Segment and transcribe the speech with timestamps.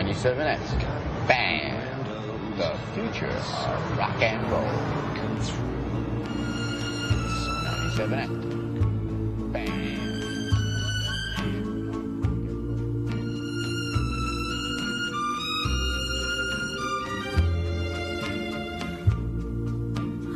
[0.00, 1.28] 97X.
[1.28, 1.76] Band.
[2.56, 4.62] The future of rock and roll.
[7.90, 9.52] 97X.
[9.52, 10.00] Band.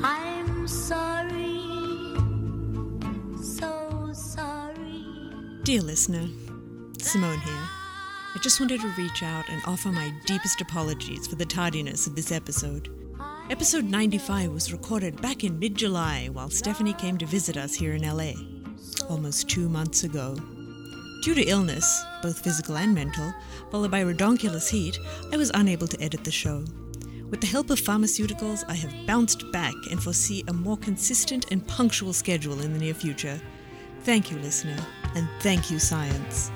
[0.05, 1.63] I'm sorry,
[3.43, 5.07] so sorry.
[5.63, 6.29] Dear listener,
[6.99, 7.74] Simone here.
[8.45, 12.31] Just wanted to reach out and offer my deepest apologies for the tardiness of this
[12.31, 12.91] episode.
[13.49, 17.95] Episode 95 was recorded back in mid July while Stephanie came to visit us here
[17.95, 18.33] in LA,
[19.09, 20.35] almost two months ago.
[21.23, 23.33] Due to illness, both physical and mental,
[23.71, 24.99] followed by redonkulous heat,
[25.33, 26.67] I was unable to edit the show.
[27.31, 31.67] With the help of pharmaceuticals, I have bounced back and foresee a more consistent and
[31.67, 33.41] punctual schedule in the near future.
[34.03, 34.77] Thank you, listener,
[35.15, 36.51] and thank you, science.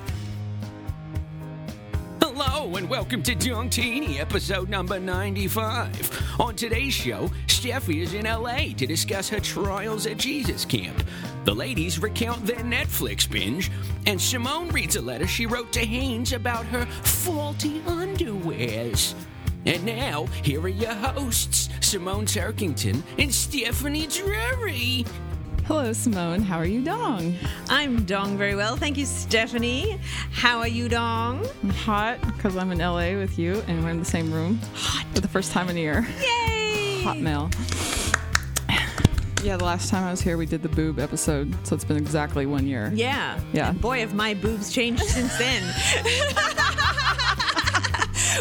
[2.49, 6.39] And welcome to Dongtini, episode number 95.
[6.39, 11.03] On today's show, Steffi is in LA to discuss her trials at Jesus Camp.
[11.45, 13.69] The ladies recount their Netflix binge,
[14.07, 19.13] and Simone reads a letter she wrote to Hanes about her faulty underwears.
[19.65, 25.05] And now, here are your hosts, Simone Turkington and Stephanie Drury.
[25.69, 26.41] Hello, Simone.
[26.41, 27.35] How are you, Dong?
[27.69, 28.75] I'm Dong very well.
[28.75, 29.99] Thank you, Stephanie.
[30.31, 31.45] How are you, Dong?
[31.61, 34.59] I'm hot because I'm in LA with you and we're in the same room.
[34.73, 35.05] Hot.
[35.13, 36.07] For the first time in a year.
[36.19, 37.03] Yay!
[37.03, 37.51] Hot mail.
[39.43, 41.97] Yeah, the last time I was here, we did the boob episode, so it's been
[41.97, 42.91] exactly one year.
[42.95, 43.39] Yeah.
[43.53, 43.69] Yeah.
[43.69, 45.61] And boy, have my boobs changed since then.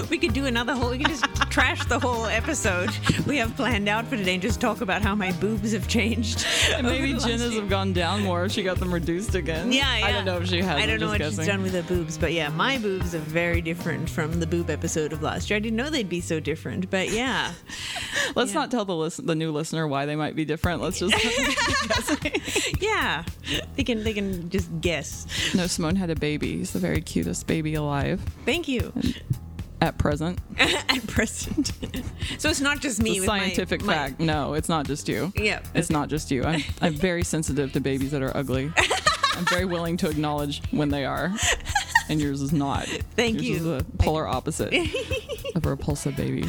[0.11, 2.91] we could do another whole, we could just trash the whole episode
[3.27, 6.45] we have planned out for today and just talk about how my boobs have changed.
[6.79, 9.73] And maybe Jenna's have gone down more if she got them reduced again.
[9.73, 10.07] Yeah, yeah.
[10.07, 10.77] I don't know if she has.
[10.81, 13.61] I don't know what she's done with her boobs, but yeah, my boobs are very
[13.61, 15.57] different from the boob episode of last year.
[15.57, 17.53] I didn't know they'd be so different, but yeah.
[18.37, 18.61] Let's Yeah.
[18.61, 20.83] not tell the listen- the new listener why they might be different.
[20.83, 21.15] Let's just
[22.81, 23.25] yeah.
[23.77, 25.27] They can they can just guess.
[25.55, 25.67] no.
[25.67, 26.59] Simone had a baby.
[26.59, 28.93] He's the very cutest baby alive Thank you.
[29.81, 30.39] At present.
[30.59, 31.73] At present.
[32.39, 34.21] so it's not just me It's my- scientific my- fact.
[34.21, 35.33] No, it's not just you.
[35.37, 35.61] Yeah.
[35.75, 36.45] It's not just you.
[36.45, 38.73] I'm, I'm very sensitive to babies that are ugly.
[39.37, 41.33] I'm very willing to acknowledge when they are.
[42.11, 42.87] And yours is not.
[43.17, 43.55] Thank yours you.
[43.57, 44.73] is the polar opposite
[45.55, 46.45] of a repulsive baby.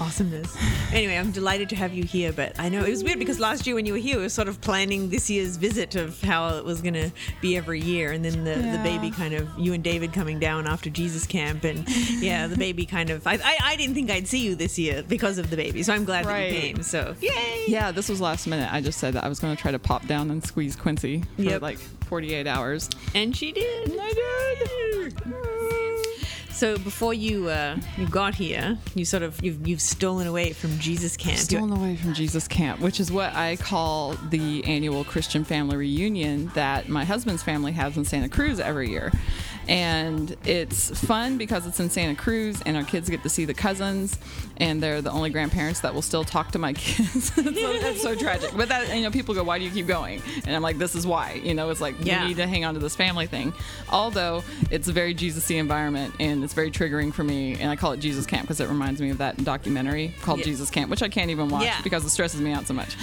[0.00, 0.56] Awesomeness.
[0.92, 3.66] Anyway, I'm delighted to have you here, but I know it was weird because last
[3.66, 6.56] year when you were here, we were sort of planning this year's visit of how
[6.56, 7.10] it was going to
[7.40, 10.66] be every year, and then the, the baby kind of you and David coming down
[10.66, 11.86] after Jesus camp, and
[12.22, 15.02] yeah, the baby kind of I, I, I didn't think I'd see you this year
[15.06, 16.82] because of the baby, so I'm glad that you came.
[16.82, 17.64] So yay!
[17.68, 18.72] Yeah, this was last minute.
[18.72, 21.22] I just said that I was going to try to pop down and squeeze Quincy
[21.36, 21.62] for Yep.
[21.62, 22.90] like 48 hours.
[23.14, 23.98] And she did.
[24.00, 24.34] I did.
[26.54, 30.78] So before you uh, you got here, you sort of you've you've stolen away from
[30.78, 31.38] Jesus camp.
[31.38, 36.52] Stolen away from Jesus Camp, which is what I call the annual Christian family reunion
[36.54, 39.10] that my husband's family has in Santa Cruz every year.
[39.68, 43.54] And it's fun because it's in Santa Cruz and our kids get to see the
[43.54, 44.18] cousins
[44.58, 47.32] and they're the only grandparents that will still talk to my kids.
[47.34, 48.50] so that's so tragic.
[48.56, 50.22] But that, you know, people go, why do you keep going?
[50.46, 51.40] And I'm like, this is why.
[51.42, 52.22] You know, it's like, Yeah.
[52.22, 53.52] we need to hang on to this family thing.
[53.90, 57.54] Although it's a very Jesus-y environment and it's very triggering for me.
[57.58, 60.44] And I call it Jesus Camp because it reminds me of that documentary called Yeah.
[60.46, 61.80] Jesus Camp, which I can't even watch Yeah.
[61.82, 62.96] because it stresses me out so much.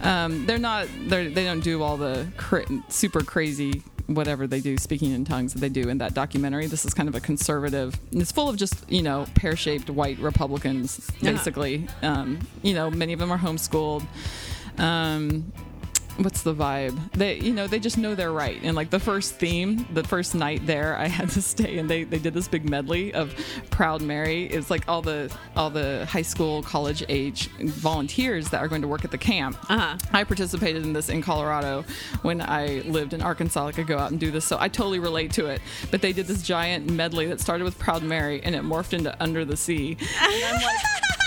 [0.00, 4.76] Um, they're not, they're, they don't do all the cra- super crazy whatever they do,
[4.78, 6.66] speaking in tongues that they do in that documentary.
[6.66, 10.18] This is kind of a conservative, it's full of just, you know, pear shaped white
[10.18, 11.32] Republicans, Yeah.
[11.32, 11.86] basically.
[12.02, 14.04] Um, you know, many of them are homeschooled.
[14.78, 15.52] Um,
[16.18, 17.12] what's the vibe?
[17.12, 18.60] They you know they just know they're right.
[18.62, 22.04] And like the first theme the first night there i had to stay and they
[22.04, 23.34] they did this big medley of
[23.70, 24.44] proud mary.
[24.46, 28.88] It's like all the all the high school college age volunteers that are going to
[28.88, 29.56] work at the camp.
[29.70, 29.96] Uh-huh.
[30.12, 31.84] i participated in this in colorado
[32.22, 34.44] when i lived in arkansas i could go out and do this.
[34.44, 35.60] So i totally relate to it.
[35.90, 39.14] But they did this giant medley that started with proud mary and it morphed into
[39.22, 39.96] under the sea.
[40.20, 41.17] And i'm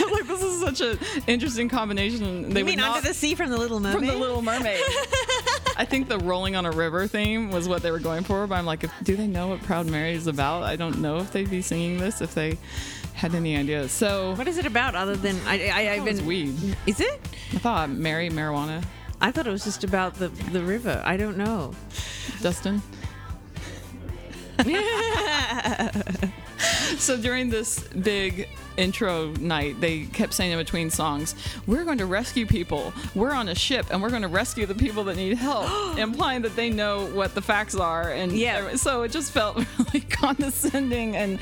[0.06, 2.50] I'm like this is such an interesting combination.
[2.52, 3.98] They You mean not, Under the Sea from the Little Mermaid?
[3.98, 4.80] from the Little Mermaid.
[5.76, 8.54] I think the rolling on a river theme was what they were going for, but
[8.56, 10.62] I'm like, if, do they know what Proud Mary is about?
[10.62, 12.58] I don't know if they'd be singing this if they
[13.14, 13.88] had any idea.
[13.88, 15.68] So What is it about other than I?
[15.68, 16.76] I I've it was been weed.
[16.86, 17.20] Is it?
[17.52, 18.84] I thought Mary marijuana.
[19.20, 21.00] I thought it was just about the the river.
[21.04, 21.72] I don't know.
[22.42, 22.82] Dustin.
[26.98, 31.34] so during this big intro night, they kept saying in between songs,
[31.66, 32.92] "We're going to rescue people.
[33.14, 36.42] We're on a ship, and we're going to rescue the people that need help," implying
[36.42, 38.10] that they know what the facts are.
[38.10, 38.74] And Yeah.
[38.76, 41.16] so it just felt really condescending.
[41.16, 41.38] And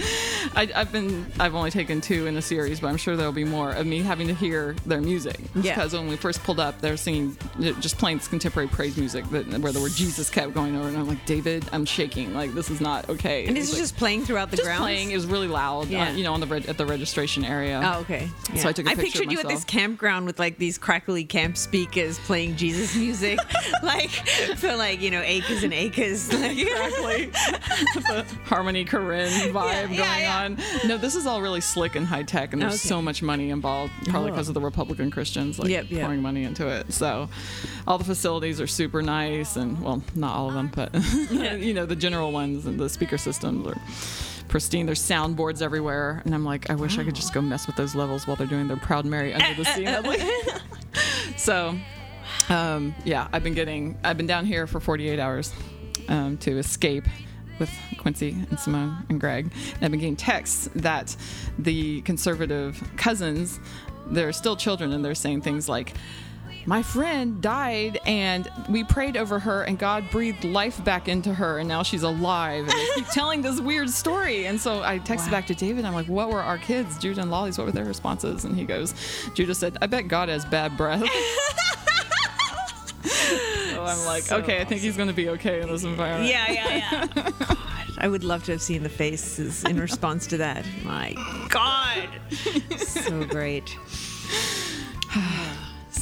[0.54, 3.44] I, I've been, I've only taken two in the series, but I'm sure there'll be
[3.44, 5.38] more of me having to hear their music.
[5.54, 5.74] Yeah.
[5.74, 7.36] Because when we first pulled up, they were singing
[7.80, 11.08] just plain contemporary praise music that, where the word Jesus kept going over, and I'm
[11.08, 12.34] like, David, I'm shaking.
[12.34, 13.46] Like this is not okay.
[13.46, 14.80] And this He's is like, just playing throughout the ground.
[14.80, 16.08] just It was really loud, Yeah.
[16.08, 17.80] uh, you know, on the reg- at the registration area.
[17.84, 18.28] Oh, okay.
[18.56, 20.78] So I took a I picture of pictured you at this campground with like these
[20.78, 23.38] crackly camp speakers playing Jesus music,
[23.82, 24.10] like
[24.56, 26.30] for like you know acres and acres.
[26.42, 27.26] Like, Exactly.
[27.94, 30.44] the Harmony Korine vibe yeah, going yeah.
[30.44, 30.58] on.
[30.88, 32.88] No, this is all really slick and high tech, and there's Okay.
[32.88, 34.34] so much money involved, probably Oh.
[34.34, 36.00] because of the Republican Christians like Yep, yep.
[36.02, 36.92] pouring money into it.
[36.92, 37.28] So,
[37.86, 40.94] all the facilities are super nice, and well, not all of them, but
[41.30, 43.78] you know, the general ones and the speaker systems are
[44.52, 44.84] pristine.
[44.84, 47.94] There's soundboards everywhere, and I'm like, I wish I could just go mess with those
[47.94, 50.18] levels while they're doing their Proud Mary under the sea medley.
[51.38, 51.74] so,
[52.50, 55.54] um, yeah, I've been getting, I've been down here for 48 hours
[56.10, 57.06] um, to escape
[57.58, 59.50] with Quincy and Simone and Greg.
[59.76, 61.16] And I've been getting texts that
[61.58, 63.58] the conservative cousins,
[64.08, 65.94] they're still children, and they're saying things like,
[66.66, 71.58] my friend died and we prayed over her and God breathed life back into her
[71.58, 72.68] and now she's alive.
[72.68, 74.46] And they keep telling this weird story.
[74.46, 75.84] And so I texted back to David.
[75.84, 78.44] I'm like what were our kids Judah and Lolly's what were their responses?
[78.44, 78.94] And he goes
[79.34, 81.04] Judah said I bet God has bad breath.
[83.04, 86.30] So I'm like So okay I think he's gonna be okay in this environment.
[86.30, 87.30] Yeah, yeah, yeah.
[87.40, 87.58] God,
[87.98, 90.64] I would love to have seen the faces in response to that.
[90.84, 91.14] My
[91.48, 92.08] God,
[92.76, 93.76] so great.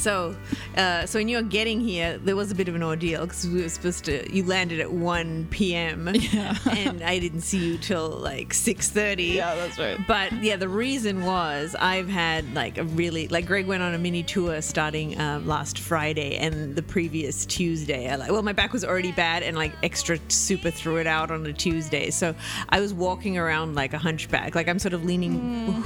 [0.01, 0.35] So,
[0.77, 3.47] uh, so when you were getting here, there was a bit of an ordeal because
[3.47, 4.33] we were supposed to.
[4.35, 6.09] You landed at one p.m.
[6.31, 6.55] Yeah.
[6.69, 9.25] and I didn't see you till like six thirty.
[9.25, 9.99] Yeah, that's right.
[10.07, 13.97] But yeah, the reason was I've had like a really like Greg went on a
[13.99, 18.09] mini tour starting um, last Friday and the previous Tuesday.
[18.09, 21.29] I like well, my back was already bad and like extra super threw it out
[21.29, 22.09] on a Tuesday.
[22.09, 22.33] So
[22.69, 24.55] I was walking around like a hunchback.
[24.55, 25.83] Like I'm sort of leaning.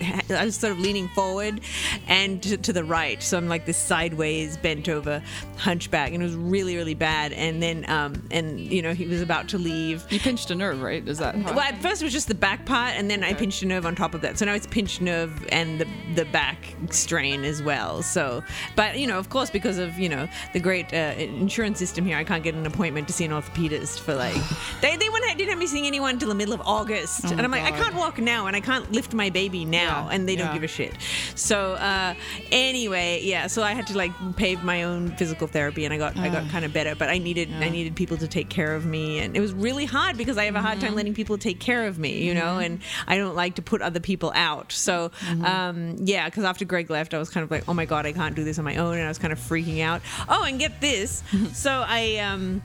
[0.30, 1.60] I was sort of leaning forward
[2.06, 3.22] and to, to the right.
[3.22, 5.22] So I'm like this sideways, bent over
[5.56, 7.32] hunchback, and it was really, really bad.
[7.32, 10.06] And then, um, and you know, he was about to leave.
[10.10, 12.34] you pinched a nerve right is that how Well, at first it was just the
[12.34, 14.38] back part, and then I pinched a nerve on top of that.
[14.38, 18.02] So now it's pinched nerve and the the back strain as well.
[18.02, 18.42] So,
[18.76, 22.16] but you know, of course, because of you know the great uh, insurance system here,
[22.16, 24.34] I can't get an appointment to see an orthopedist for like
[24.80, 27.50] they they wouldn't didn't have me seeing anyone until the middle of August, and I'm
[27.50, 30.36] like, I can't walk now, and I can't lift my baby now, Yeah, and they
[30.36, 30.94] don't give a shit.
[31.34, 32.14] So uh,
[32.52, 36.16] anyway, yeah, so I had to like pave my own physical therapy, and I got
[36.16, 38.86] I got kind of better, but I needed I needed people to take care of
[38.86, 41.60] me, and it was really hard because I have a hard time letting people take
[41.60, 44.72] care of me, you know, and I don't like to put other people out.
[44.72, 45.10] So
[45.44, 48.12] um, yeah, because after Greg left, I was kind of like, oh my god, I
[48.12, 50.02] can't do this on my own, and I was kind of freaking out.
[50.28, 52.16] Oh, and get this, so I.
[52.18, 52.62] Um,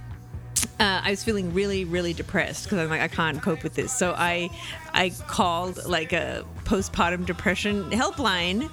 [0.80, 3.96] uh, I was feeling really, really depressed because I'm like, I can't cope with this.
[3.96, 4.50] So I,
[4.94, 8.70] I called like a postpartum depression helpline,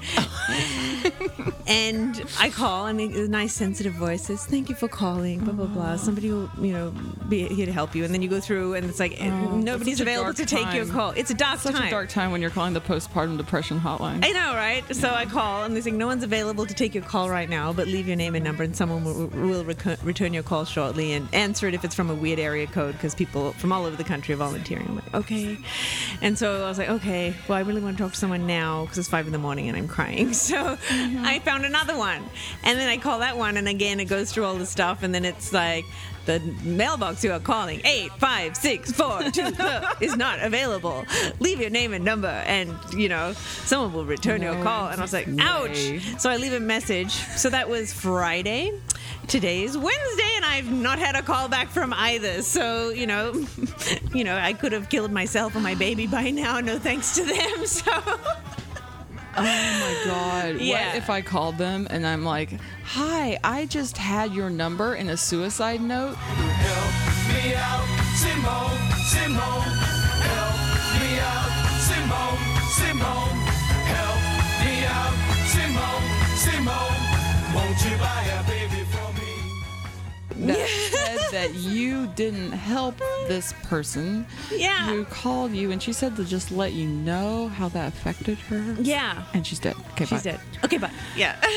[1.66, 5.66] and I call and a nice, sensitive voice says, "Thank you for calling." Blah blah
[5.66, 5.96] blah.
[5.96, 6.94] Somebody will, you know,
[7.28, 8.04] be here to help you.
[8.04, 11.10] And then you go through, and it's like oh, nobody's available to take your call.
[11.12, 11.88] It's a dark such time.
[11.88, 14.84] a dark time when you're calling the postpartum depression hotline I know, right?
[14.94, 17.72] So I call and they say no one's available to take your call right now,
[17.72, 21.12] but leave your name and number, and someone will, will reco- return your call shortly
[21.12, 23.96] and answer it if it's from a weird area code because people from all over
[23.96, 24.86] the country are volunteering.
[24.88, 25.58] I'm like, okay,
[26.20, 28.82] and so I was like, okay, well, I really want to talk to someone now
[28.82, 30.34] because it's five in the morning and I'm crying.
[30.50, 31.24] So mm-hmm.
[31.24, 32.24] I found another one,
[32.64, 35.14] and then I call that one, and again it goes through all the stuff, and
[35.14, 35.84] then it's like.
[36.30, 39.50] The mailbox you are calling eight five six four two
[40.00, 41.04] is not available.
[41.40, 44.90] Leave your name and number, and you know someone will return your call.
[44.90, 45.70] And I was like, ouch.
[45.70, 45.98] way.
[46.18, 47.10] So I leave a message.
[47.10, 48.70] So that was Friday.
[49.26, 52.42] Today is Wednesday, and I've not had a call back from either.
[52.42, 53.32] So you know,
[54.14, 56.60] you know, I could have killed myself or my baby by now.
[56.60, 57.66] No thanks to them.
[57.66, 57.90] So
[59.40, 60.60] Oh my god.
[60.60, 60.88] Yeah.
[60.88, 62.50] What if I called them and I'm like,
[62.84, 66.92] "Hi, I just had your number in a suicide note." Help
[67.28, 69.72] me out, Simone, Simone.
[70.28, 70.56] Help
[71.00, 71.50] me out,
[71.88, 72.40] Simone,
[72.78, 73.38] Simone.
[73.96, 74.20] Help
[74.62, 75.14] me out,
[75.48, 76.06] Simone,
[76.36, 77.00] Simone.
[77.54, 78.59] Won't you buy a baby for
[80.40, 80.54] me?
[80.54, 80.68] That
[81.30, 84.86] said that you didn't help this person Yeah.
[84.86, 88.76] who called you and she said to just let you know how that affected her.
[88.80, 89.76] yeah, And she's dead.
[89.92, 90.30] Okay, she's bye.
[90.32, 90.40] dead.
[90.64, 90.90] Okay, bye.
[91.16, 91.36] Yeah.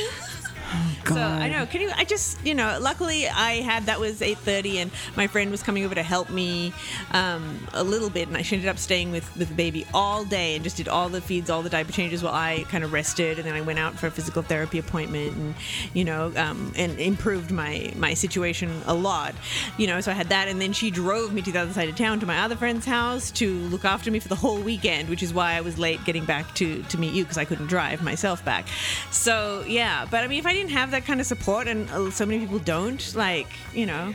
[1.06, 1.66] So I know.
[1.66, 1.92] Can you?
[1.94, 2.80] I just you know.
[2.80, 6.30] Luckily, I had that was eight thirty, and my friend was coming over to help
[6.30, 6.74] me
[7.12, 10.56] um, a little bit, and I ended up staying with with the baby all day
[10.56, 13.38] and just did all the feeds, all the diaper changes while I kind of rested,
[13.38, 15.56] and then I went out for a physical therapy appointment, and
[15.94, 19.36] you know, um, and improved my my situation a lot.
[19.78, 21.90] You know, so I had that, and then she drove me to the other side
[21.90, 25.10] of town to my other friend's house to look after me for the whole weekend,
[25.10, 27.68] which is why I was late getting back to to meet you because I couldn't
[27.68, 28.68] drive myself back.
[29.12, 32.10] So yeah, but I mean, if I didn't have that kind of support, and uh,
[32.12, 34.14] so many people don't, like you know.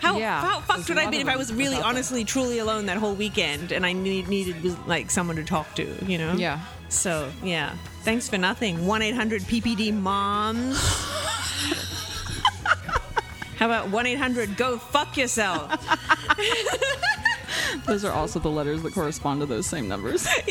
[0.00, 1.82] How, Yeah, how fucked would I lot have been of if I was really without
[1.82, 1.88] that.
[1.88, 5.86] honestly, truly alone that whole weekend and I need, needed like someone to talk to,
[6.04, 6.34] you know?
[6.34, 6.60] Yeah.
[6.90, 7.74] So, yeah.
[8.02, 8.86] Thanks for nothing.
[8.86, 10.76] 1 800 PPD Moms.
[13.56, 15.72] How about 1 800 Go Fuck Yourself?
[17.86, 20.26] Those are also the letters that correspond to those same numbers.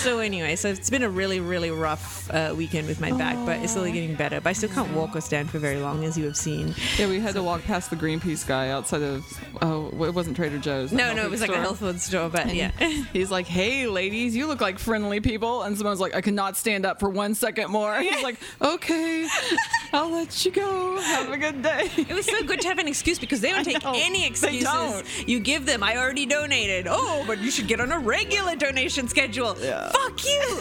[0.00, 3.60] So, anyway, so it's been a really, really rough uh, weekend with my back, but
[3.62, 4.40] it's slowly getting better.
[4.40, 6.74] But I still can't walk or stand for very long, as you have seen.
[6.96, 9.24] Yeah, we had to walk past the Greenpeace guy outside of.
[9.62, 10.92] Oh, it wasn't Trader Joe's.
[10.92, 12.70] No, no, it was like a health food store, but yeah.
[13.12, 16.86] He's like, "Hey, ladies, you look like friendly people." And someone's like, "I cannot stand
[16.86, 19.28] up for one second more." He's like, "Okay,
[19.92, 21.00] I'll let you go.
[21.00, 23.64] Have a good day." It was so good to have an excuse because they don't
[23.64, 23.92] take know.
[23.94, 25.02] any excuses.
[25.26, 26.86] You give them, I already donated.
[26.88, 29.56] Oh, but you should get on a regular donation schedule.
[29.60, 29.90] Yeah.
[29.90, 30.60] Fuck you.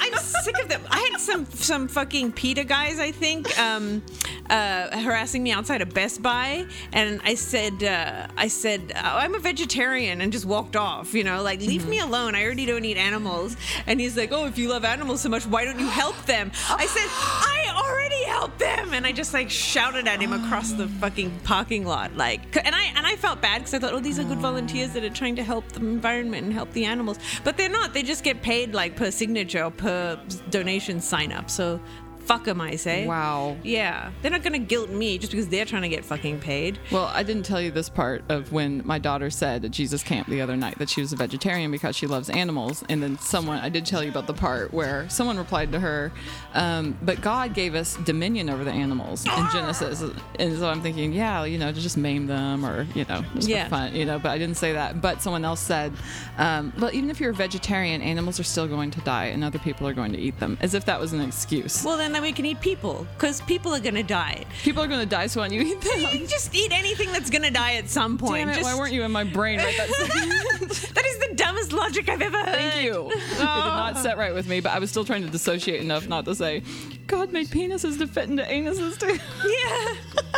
[0.00, 0.82] I'm sick of them.
[0.90, 4.02] I had some some fucking PETA guys, I think, um,
[4.50, 9.34] uh, harassing me outside of Best Buy, and I said, uh, I said, oh, I'm
[9.34, 11.14] a vegetarian, and just walked off.
[11.14, 12.34] You know, like leave me alone.
[12.34, 13.56] I already don't eat animals.
[13.86, 16.50] And he's like, Oh, if you love animals so much, why don't you help them?
[16.68, 20.88] I said, I already helped them, and I just like shouted at him across the
[20.88, 24.18] fucking parking lot, like, and I and I felt bad because I thought, oh, these
[24.18, 27.56] are good volunteers that are trying to help the environment and help the animals, but
[27.56, 27.94] they're not.
[27.94, 30.20] They just get paid like per signature or per
[30.50, 31.50] donation sign up.
[31.50, 31.80] So.
[32.24, 33.06] Fuck them, I say.
[33.06, 33.56] Wow.
[33.62, 36.78] Yeah, they're not gonna guilt me just because they're trying to get fucking paid.
[36.90, 40.28] Well, I didn't tell you this part of when my daughter said at Jesus Camp
[40.28, 42.84] the other night that she was a vegetarian because she loves animals.
[42.88, 46.12] And then someone, I did tell you about the part where someone replied to her,
[46.54, 50.02] um, but God gave us dominion over the animals in Genesis.
[50.38, 53.48] And so I'm thinking, yeah, you know, to just maim them or, you know, just
[53.48, 53.64] Yeah.
[53.64, 55.00] for fun, you know, but I didn't say that.
[55.02, 55.92] But someone else said,
[56.38, 59.58] um, well, even if you're a vegetarian, animals are still going to die and other
[59.58, 61.84] people are going to eat them, as if that was an excuse.
[61.84, 64.44] Well, then we can eat people because people are gonna die.
[64.62, 66.26] People are to die, so why don't you eat them?
[66.26, 68.46] Just eat anything that's gonna die at some point.
[68.46, 70.30] Damn it, Just- why weren't you in my brain right that second?
[70.94, 72.46] that is the dumbest logic I've ever heard.
[72.46, 73.10] Thank you.
[73.10, 74.00] It did not ah.
[74.02, 76.62] set right with me, but I was still trying to dissociate enough not to say,
[77.06, 79.18] God made penises to fit into anuses too.
[79.48, 79.94] Yeah,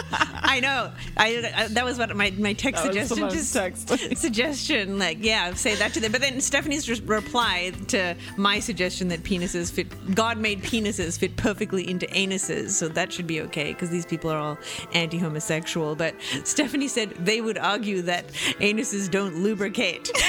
[0.57, 0.93] I know.
[1.19, 3.31] I, I that was what my my text That suggestion.
[3.31, 3.89] Just text.
[4.17, 6.13] suggestion, like yeah, say that to them.
[6.13, 10.15] But then Stephanie's just reply to my suggestion that penises fit.
[10.15, 14.31] God made penises fit perfectly into anuses, so that should be okay because these people
[14.31, 14.59] are all
[14.95, 15.95] anti-homosexual.
[15.95, 18.29] But Stephanie said they would argue that
[18.61, 20.11] anuses don't lubricate.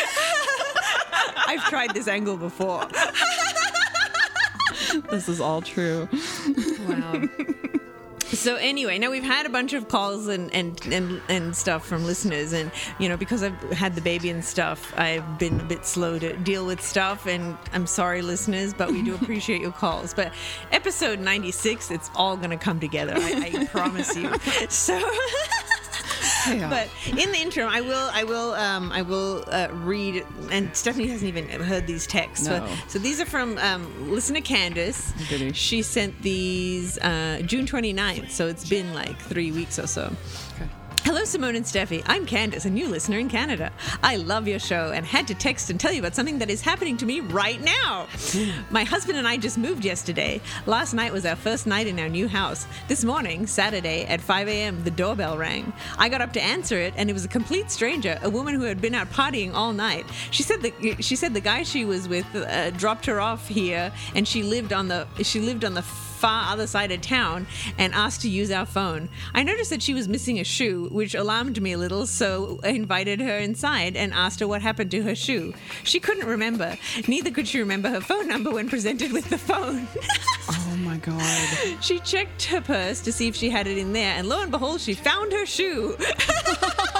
[1.47, 2.85] I've tried this angle before.
[5.09, 6.09] this is all true.
[6.85, 7.23] Wow.
[8.37, 12.05] So anyway, now we've had a bunch of calls and, and, and, and stuff from
[12.05, 15.85] listeners, and you know because I've had the baby and stuff, I've been a bit
[15.85, 20.13] slow to deal with stuff, and I'm sorry, listeners, but we do appreciate your calls.
[20.13, 20.33] But
[20.71, 24.31] episode 96, it's all gonna come together, I, I promise you.
[24.69, 25.01] So.
[26.69, 30.25] But in the interim, I will, I will, um, I will uh, read.
[30.51, 32.47] And Stephanie hasn't even heard these texts.
[32.47, 32.65] No.
[32.65, 35.13] So, so these are from um, listener Candace.
[35.29, 35.53] Goody.
[35.53, 40.13] She sent these uh, June 29th, so it's been like three weeks or so.
[41.03, 42.03] Hello, Simone and Steffi.
[42.05, 43.71] I'm Candace, a new listener in Canada.
[44.03, 46.61] I love your show and had to text and tell you about something that is
[46.61, 48.07] happening to me right now.
[48.69, 50.41] My husband and I just moved yesterday.
[50.65, 52.67] Last night was our first night in our new house.
[52.89, 55.71] This morning, Saturday, at 5 a.m., the doorbell rang.
[55.97, 58.63] I got up to answer it, and it was a complete stranger, a woman who
[58.63, 60.05] had been out partying all night.
[60.31, 63.93] She said that she said the guy she was with uh, dropped her off here,
[64.13, 65.83] and she lived on the she lived on the
[66.17, 67.45] far other side of town
[67.77, 69.09] and asked to use our phone.
[69.33, 72.69] I noticed that she was missing a shoe, which alarmed me a little, so I
[72.69, 75.53] invited her inside and asked her what happened to her shoe.
[75.83, 76.75] She couldn't remember.
[77.07, 79.87] Neither could she remember her phone number when presented with the phone.
[80.49, 81.83] Oh my God.
[81.83, 84.51] she checked her purse to see if she had it in there, and lo and
[84.51, 85.97] behold, she found her shoe.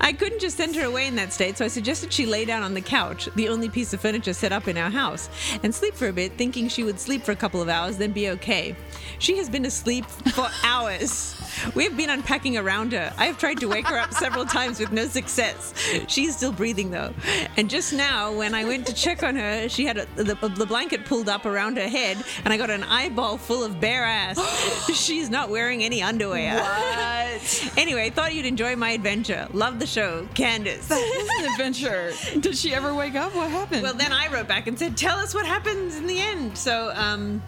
[0.00, 2.62] I couldn't just send her away in that state, so I suggested she lay down
[2.62, 5.28] on the couch, the only piece of furniture set up in our house,
[5.62, 8.12] and sleep for a bit, thinking she would sleep for a couple of hours, then
[8.12, 8.76] be okay.
[9.18, 11.41] She has been asleep for hours.
[11.74, 13.12] We've been unpacking around her.
[13.18, 15.74] I've tried to wake her up several times with no success.
[16.08, 17.12] She's still breathing though.
[17.56, 20.66] And just now, when I went to check on her, she had a, the, the
[20.66, 24.38] blanket pulled up around her head, and I got an eyeball full of bare ass.
[24.94, 26.60] She's not wearing any underwear.
[26.60, 27.72] What?
[27.76, 29.48] Anyway, thought you'd enjoy my adventure.
[29.52, 30.88] Love the show, Candace.
[30.88, 32.12] This is an adventure.
[32.40, 33.34] Did she ever wake up?
[33.34, 33.82] What happened?
[33.82, 36.92] Well, then I wrote back and said, "Tell us what happens in the end." So,
[36.94, 37.42] um,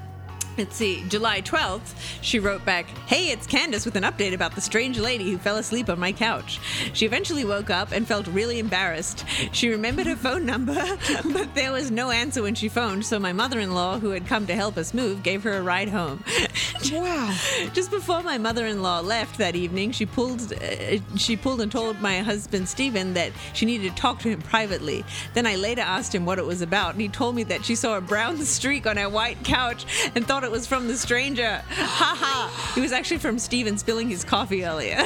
[0.59, 1.05] let's see.
[1.09, 5.31] July twelfth, she wrote back, "Hey, it's Candace with an update about the strange lady
[5.31, 6.61] who fell asleep on my couch.
[6.93, 9.25] She eventually woke up and felt really embarrassed.
[9.53, 10.75] She remembered her phone number,
[11.33, 13.05] but there was no answer when she phoned.
[13.05, 16.25] So my mother-in-law, who had come to help us move, gave her a ride home.
[16.93, 17.35] wow.
[17.73, 22.21] Just before my mother-in-law left that evening, she pulled uh, she pulled and told my
[22.21, 25.05] husband Stephen that she needed to talk to him privately.
[25.35, 27.75] Then I later asked him what it was about, and he told me that she
[27.75, 31.63] saw a brown streak on our white couch and thought it was from the stranger.
[31.71, 32.75] Ha ha!
[32.77, 35.03] It was actually from Steven spilling his coffee earlier.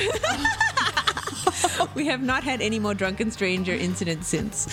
[1.95, 4.66] we have not had any more drunken stranger incidents since.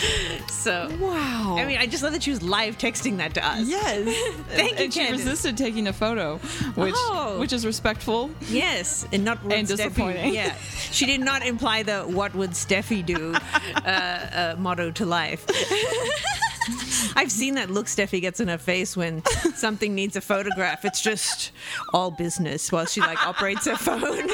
[0.49, 1.55] So Wow.
[1.57, 3.67] I mean, I just love that she was live texting that to us.
[3.67, 4.03] Yes.
[4.49, 5.21] Thank you, and she Candace.
[5.25, 6.37] resisted taking a photo,
[6.75, 7.37] which Oh.
[7.39, 8.29] which is respectful.
[8.49, 10.33] Yes, and not And Steffi- disappointing.
[10.33, 10.55] Yeah,
[10.91, 13.33] she did not imply the "What would Steffi do"
[13.75, 15.45] uh, uh, motto to life.
[17.15, 19.23] I've seen that look Steffi gets in her face when
[19.55, 20.85] something needs a photograph.
[20.85, 21.51] It's just
[21.93, 24.29] all business while she like operates her phone.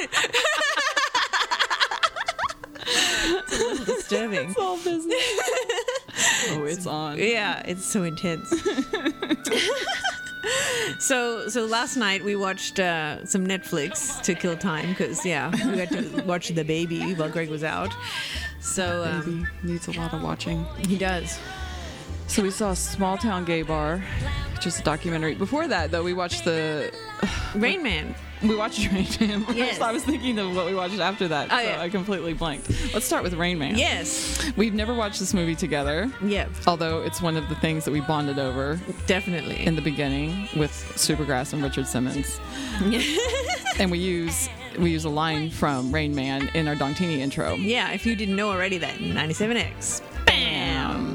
[2.88, 4.56] it's a little disturbing.
[4.60, 5.16] all business.
[6.50, 7.18] oh, it's on.
[7.18, 8.50] Yeah, it's so intense.
[11.00, 15.78] so so last night we watched uh, some Netflix to kill time because yeah we
[15.78, 17.94] had to watch the baby while Greg was out.
[18.60, 20.66] So um, Baby needs a lot of watching.
[20.88, 21.40] he does.
[22.32, 24.02] So we saw Small Town Gay Bar,
[24.62, 25.36] just a documentary.
[25.36, 26.90] Before that, though, we watched the
[27.56, 28.16] Rain Man.
[28.42, 29.46] we watched Rain Man.
[29.54, 29.82] Yes.
[29.82, 31.82] I was thinking of what we watched after that, Oh, so yeah.
[31.82, 32.70] I completely blanked.
[32.94, 33.78] Let's start with Rain Man.
[33.78, 34.50] Yes.
[34.56, 36.48] We've never watched this movie together, Yeah.
[36.68, 39.66] although it's one of the things that we bonded over Definitely.
[39.66, 42.40] in the beginning with Supergrass and Richard Simmons.
[43.78, 44.48] and we use
[44.80, 47.56] we use a line from Rain Man in our Dongtini intro.
[47.56, 47.92] yeah.
[47.92, 50.02] If you didn't know already, that 97X.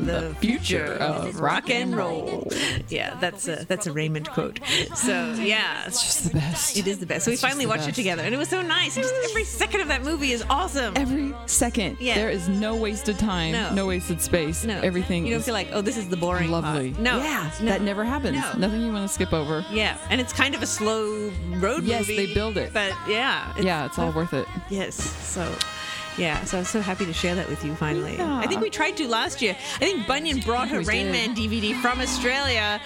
[0.07, 0.29] Bam!
[0.29, 2.51] The future of rock and roll.
[2.89, 4.61] Yeah, that's a that's a Raymond quote.
[4.95, 6.77] So yeah, It's just the best.
[6.77, 7.25] It is the best.
[7.25, 8.95] So we It's finally the watched it together, and it was so nice.
[8.95, 10.93] Just every second of that movie is awesome.
[10.97, 11.97] Every second.
[12.01, 12.15] Yeah.
[12.15, 13.87] There is no wasted time, No.
[13.87, 14.65] wasted space.
[14.65, 16.91] no, Everything You don't is feel like, oh, this is the boring lovely.
[16.93, 17.03] part.
[17.03, 17.51] No, Yeah.
[17.61, 17.67] no.
[17.67, 18.39] That never happens.
[18.39, 18.53] No.
[18.59, 19.65] Nothing you want to skip over.
[19.73, 22.27] Yeah, and it's kind of a slow road Yes, movie.
[22.27, 22.73] they build it.
[22.73, 24.47] but yeah, yeah, it's all worth it.
[24.71, 25.43] Yes, so.
[26.19, 28.17] Yeah, so I'm so happy to share that with you finally.
[28.17, 28.39] Yeah.
[28.39, 29.57] I think we tried to last year.
[29.77, 31.13] I think Bunyan brought her we Rain did.
[31.13, 32.81] Man DVD from Australia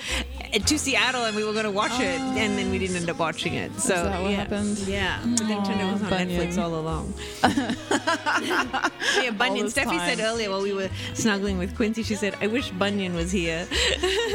[0.52, 3.08] uh, to Seattle, and we were going to watch it, and then we didn't end
[3.08, 3.72] up watching it.
[3.80, 4.36] So that what yeah.
[4.36, 4.78] happened?
[4.80, 6.40] Yeah, I think Nintendo was on Bunyan.
[6.40, 7.14] Netflix all along.
[9.22, 9.66] yeah, Bunyan.
[9.66, 13.30] Steffi said earlier while we were snuggling with Quincy, she said, "I wish Bunyan was
[13.30, 13.66] here."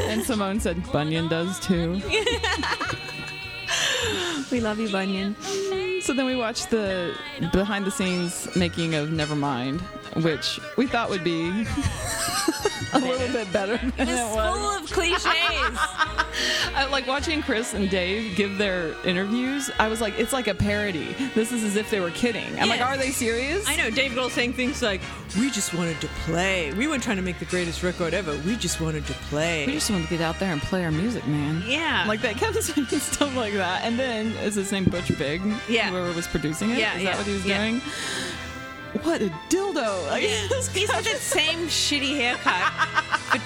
[0.02, 2.00] And Simone said Bunyan does too.
[4.50, 5.36] we love you, Bunyan.
[6.02, 7.14] So then we watched the
[7.52, 9.80] behind the scenes making of Nevermind,
[10.22, 11.50] which we thought would be
[12.92, 14.56] a little bit better than it was.
[14.56, 15.26] full of cliches.
[16.74, 19.70] I, like watching Chris and Dave give their interviews.
[19.78, 21.14] I was like, it's like a parody.
[21.34, 22.46] This is as if they were kidding.
[22.60, 22.88] I'm like, Yes.
[22.88, 23.66] are they serious?
[23.68, 25.00] I know Dave Grohl saying things like,
[25.38, 26.72] "We just wanted to play.
[26.74, 28.36] We weren't trying to make the greatest record ever.
[28.46, 30.90] We just wanted to play." We just wanted to get out there and play our
[30.92, 31.62] music, man.
[31.66, 32.04] Yeah.
[32.06, 33.82] Like that kept saying stuff like that.
[33.84, 35.40] And then is his name Butch Vig?
[35.68, 35.90] Yeah.
[35.90, 36.78] Whoever was producing it?
[36.78, 37.58] Yeah, Is yeah, that what he was yeah.
[37.58, 37.80] doing?
[39.02, 40.06] What a dildo.
[40.08, 40.22] Like,
[40.72, 42.72] He's had that same shitty haircut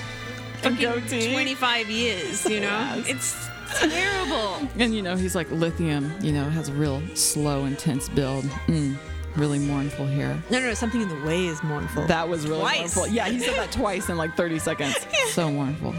[0.62, 1.32] for fucking goatee.
[1.32, 3.02] 25 years, you know?
[3.04, 3.08] Yes.
[3.08, 3.48] It's
[3.80, 4.68] terrible.
[4.78, 8.44] And you know, he's like lithium, you know, has a real slow, intense build.
[8.66, 8.96] Mm,
[9.36, 10.42] really mournful here.
[10.50, 12.06] No, no, something in the way is mournful.
[12.06, 12.78] That was really Twice.
[12.96, 13.06] mournful.
[13.08, 14.94] Yeah, he said that twice in like 30 seconds.
[15.30, 15.94] So mournful.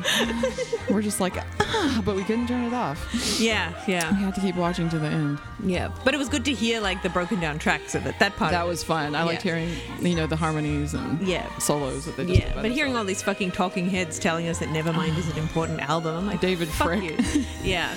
[0.89, 2.99] We're just like, ah, but we couldn't turn it off.
[3.39, 4.11] yeah, yeah.
[4.11, 5.39] We had to keep watching to the end.
[5.63, 5.89] yeah.
[6.03, 8.19] But it was good to hear like the broken down tracks of it.
[8.19, 8.51] That part.
[8.51, 9.15] That was fun.
[9.15, 9.69] I liked hearing,
[10.01, 11.47] you know, the harmonies and Yeah.
[11.59, 12.39] solos that they did.
[12.39, 15.79] Yeah, but hearing all these fucking talking heads telling us that Nevermind is an important
[15.79, 17.35] album, I'm like, David fuck Fricke.
[17.35, 17.45] you.
[17.63, 17.95] Yeah.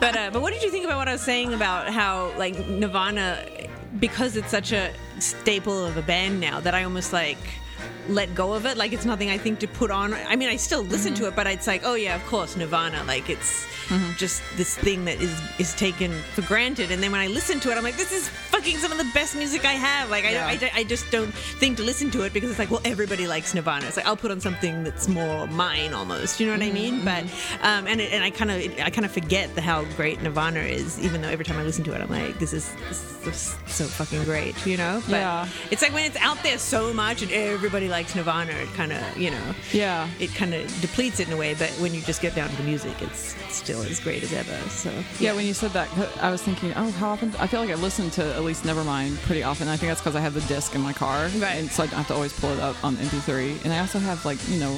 [0.00, 2.58] But uh, but what did you think about what I was saying about how like
[2.66, 3.44] Nirvana,
[3.98, 7.38] because it's such a staple of a band now that I almost like
[8.08, 8.76] let go of it.
[8.76, 10.14] Like it's nothing I think to put on.
[10.14, 13.02] I mean, I still listen to it, but it's like, oh yeah, of course, Nirvana.
[13.04, 13.66] Like it's
[14.16, 16.90] just this thing that is is taken for granted.
[16.90, 19.10] And then when I listen to it, I'm like, this is fucking some of the
[19.12, 20.08] best music I have.
[20.10, 20.46] Like Yeah.
[20.46, 23.26] I, I, I just don't think to listen to it because it's like, well, everybody
[23.26, 23.86] likes Nirvana.
[23.86, 26.40] It's like I'll put on something that's more mine almost.
[26.40, 27.04] You know what I mean?
[27.04, 27.24] But
[27.62, 30.60] um, and it, and I kind of I kind of forget the how great Nirvana
[30.60, 33.56] is, even though every time I listen to it, I'm like, this is, this is
[33.66, 34.54] so fucking great.
[34.66, 35.02] You know?
[35.06, 35.48] But Yeah.
[35.70, 39.00] it's like when it's out there so much and everybody likes Nirvana, it kind of
[39.16, 40.08] you know Yeah.
[40.18, 41.54] it kind of depletes it in a way.
[41.54, 44.56] But when you just get down to the music, it's still as great as ever.
[44.70, 47.32] So Yeah, when you said that, uh, I was thinking, oh, how often?
[47.38, 49.68] I feel like I listen to at least Nevermind pretty often.
[49.68, 51.56] I think that's because I have the disc in my car, Right.
[51.58, 53.62] And so I don't have to always pull it up on MP3.
[53.64, 54.74] And I also have like you know.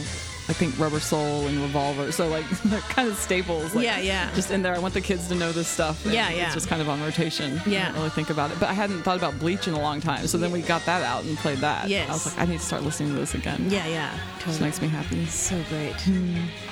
[0.46, 3.74] I think Rubber Soul and Revolver, so like they're kind of staples.
[3.74, 4.30] Like, Yeah, yeah.
[4.34, 6.04] Just in there, I want the kids to know this stuff.
[6.04, 6.44] Yeah, yeah.
[6.44, 7.62] It's just kind of on rotation.
[7.66, 7.84] Yeah.
[7.84, 10.02] I don't really think about it, but I hadn't thought about Bleach in a long
[10.02, 10.26] time.
[10.26, 11.88] So then we got that out and played that.
[11.88, 12.10] Yes.
[12.10, 13.70] I was like, I need to start listening to this again.
[13.70, 14.64] yeah, yeah, totally.
[14.66, 15.24] makes me happy.
[15.26, 15.94] So great.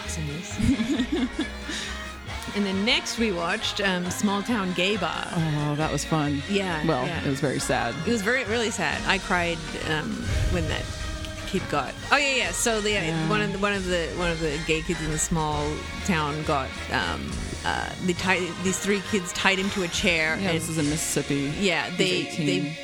[0.04, 0.58] Awesomeness.
[2.54, 5.26] and then next we watched um, Small Town Gay Bar.
[5.34, 6.42] Oh, that was fun.
[6.50, 7.24] Yeah, Well, yeah.
[7.24, 7.94] it was very sad.
[8.06, 9.00] It was very, really sad.
[9.06, 9.56] I cried
[9.88, 10.10] um,
[10.50, 10.84] when that
[11.52, 11.94] kid got.
[12.10, 12.50] Oh yeah, yeah.
[12.50, 13.28] So the Yeah.
[13.28, 15.70] one of the, one of the one of the gay kids in the small
[16.06, 16.68] town got.
[16.90, 17.30] Um,
[17.64, 20.78] uh, they tied these three kids tied him to a chair Yeah, and this is
[20.78, 21.52] in Mississippi.
[21.60, 22.76] Yeah, they they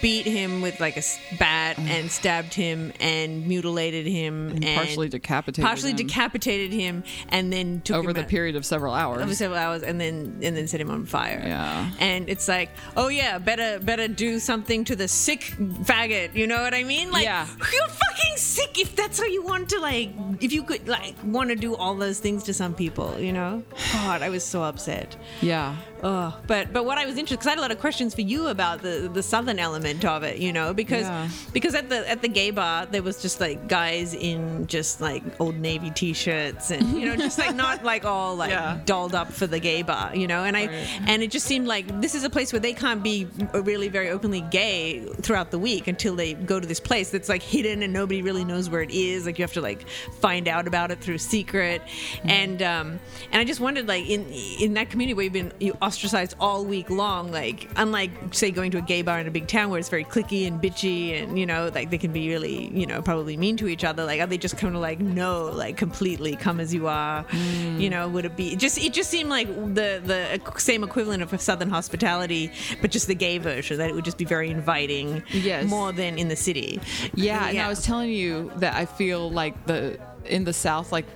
[0.00, 1.02] beat him with like a
[1.38, 1.88] bat mm.
[1.88, 5.96] and stabbed him and mutilated him and, And partially decapitated partially him.
[5.96, 9.22] decapitated him and then took over the out- period of several hours.
[9.22, 11.42] over several hours and then and then set him on fire.
[11.44, 11.90] Yeah.
[11.98, 15.40] And it's like, oh yeah, better better do something to the sick
[15.82, 16.34] faggot.
[16.34, 17.10] You know what I mean?
[17.10, 17.46] Like Yeah.
[17.72, 21.50] you're fucking sick if that's how you want to like if you could like want
[21.50, 23.62] to do all those things to some people, you know?
[23.92, 25.16] God, I was so upset.
[25.40, 25.76] yeah.
[26.02, 28.20] Oh, but but what I was interested because I had a lot of questions for
[28.20, 31.28] you about the the southern element of it, you know, because Yeah.
[31.52, 35.22] because at the at the gay bar there was just like guys in just like
[35.40, 38.78] old navy t-shirts and you know just like not like all like Yeah.
[38.84, 41.00] dolled up for the gay bar, you know, and I Right.
[41.06, 44.10] and it just seemed like this is a place where they can't be really very
[44.10, 47.92] openly gay throughout the week until they go to this place that's like hidden and
[47.92, 49.26] nobody really knows where it is.
[49.26, 49.88] Like you have to like
[50.20, 51.82] find out about it through secret,
[52.24, 53.00] and um,
[53.32, 54.26] and I just wondered like in
[54.60, 58.70] in that community where you've been you ostracized all week long, like unlike say going
[58.72, 61.38] to a gay bar in a big town where it's very clicky and bitchy and
[61.38, 64.04] you know like they can be really you know probably mean to each other.
[64.04, 67.24] Like are they just kind of like no like completely come as you are?
[67.24, 67.80] Mm.
[67.80, 71.28] You know would it be just it just seemed like the the same equivalent of
[71.40, 75.64] Southern hospitality, but just the gay version that it would just be very inviting, Yes.
[75.66, 76.80] more than in the city.
[77.14, 81.06] Yeah, and I was telling you that I feel like the in the South, like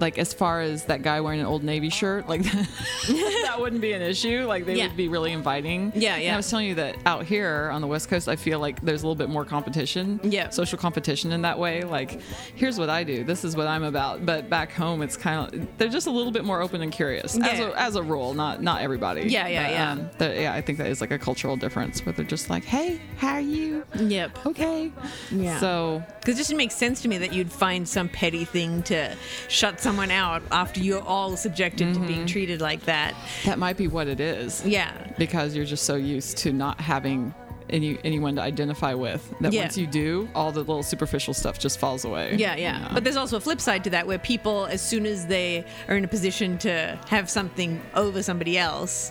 [0.00, 2.42] like as far as that guy wearing an old navy shirt, like
[3.08, 4.46] that wouldn't be an issue.
[4.46, 4.88] Like they Yeah.
[4.88, 5.92] would be really inviting.
[5.94, 6.34] Yeah, And yeah.
[6.34, 9.02] I was telling you that out here on the West Coast, I feel like there's
[9.02, 10.20] a little bit more competition.
[10.22, 10.50] Yeah.
[10.50, 11.82] social competition in that way.
[11.84, 12.20] Like,
[12.54, 13.24] here's what I do.
[13.24, 14.24] This is what I'm about.
[14.26, 17.38] But back home, it's kind of they're just a little bit more open and curious.
[17.38, 19.22] As a as a rule, not not everybody.
[19.28, 19.92] Yeah, yeah, But, yeah.
[19.92, 22.64] um, the- yeah, I think that is like a cultural difference where they're just like,
[22.64, 23.84] hey, how are you?
[23.98, 24.46] Yep.
[24.46, 24.92] Okay.
[25.30, 25.58] Yeah.
[25.60, 29.16] So Because it just makes sense to me that you'd find some petty thing to
[29.48, 32.26] shut someone out after you're all subjected to being mm-hmm.
[32.26, 33.14] treated like that.
[33.46, 34.62] That might be what it is.
[34.66, 34.92] Yeah.
[35.16, 37.34] Because you're just so used to not having
[37.70, 39.62] any anyone to identify with that Yeah.
[39.62, 42.34] once you do, all the little superficial stuff just falls away.
[42.36, 42.90] Yeah, yeah.
[42.92, 45.96] But there's also a flip side to that where people, as soon as they are
[45.96, 49.10] in a position to have something over somebody else,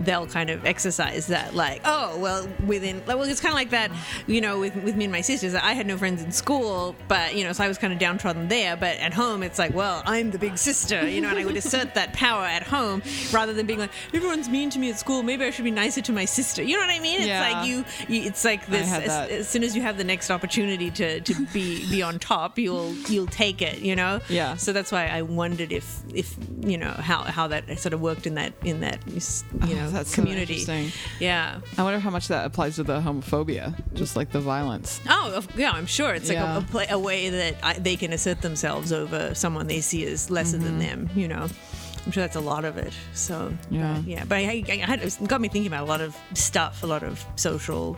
[0.00, 3.90] they'll kind of exercise that, like, oh, well, within, well, it's kind of like that,
[4.26, 5.54] you know, with, with me and my sisters.
[5.54, 8.48] I had no friends in school, but, you know, so I was kind of downtrodden
[8.48, 8.76] there.
[8.76, 11.56] But at home, it's like, well, I'm the big sister, you know, and I would
[11.56, 13.02] assert that power at home
[13.32, 15.22] rather than being like, everyone's mean to me at school.
[15.22, 16.62] Maybe I should be nicer to my sister.
[16.62, 17.18] You know what I mean?
[17.18, 17.40] It's Yeah.
[17.52, 20.90] like you, you, it's like this, as, as soon as you have the next opportunity
[20.92, 24.20] to, to be be on top, you'll you'll take it, you know.
[24.28, 24.56] Yeah.
[24.56, 28.26] So that's why I wondered if if you know how how that sort of worked
[28.26, 30.60] in that in that you know Oh, that's so community.
[30.60, 30.92] interesting.
[31.20, 31.60] yeah.
[31.78, 35.00] I wonder how much that applies to the homophobia, just like the violence.
[35.08, 36.56] Oh, yeah, I'm sure it's like Yeah.
[36.56, 40.04] a, a, play, a way that I, they can assert themselves over someone they see
[40.06, 41.06] as lesser than mm-hmm.
[41.06, 41.48] them, you know.
[42.06, 42.92] I'm sure that's a lot of it.
[43.14, 43.94] So Yeah.
[43.96, 44.24] but, yeah.
[44.24, 47.02] But I, I had it got me thinking about a lot of stuff, a lot
[47.02, 47.96] of social,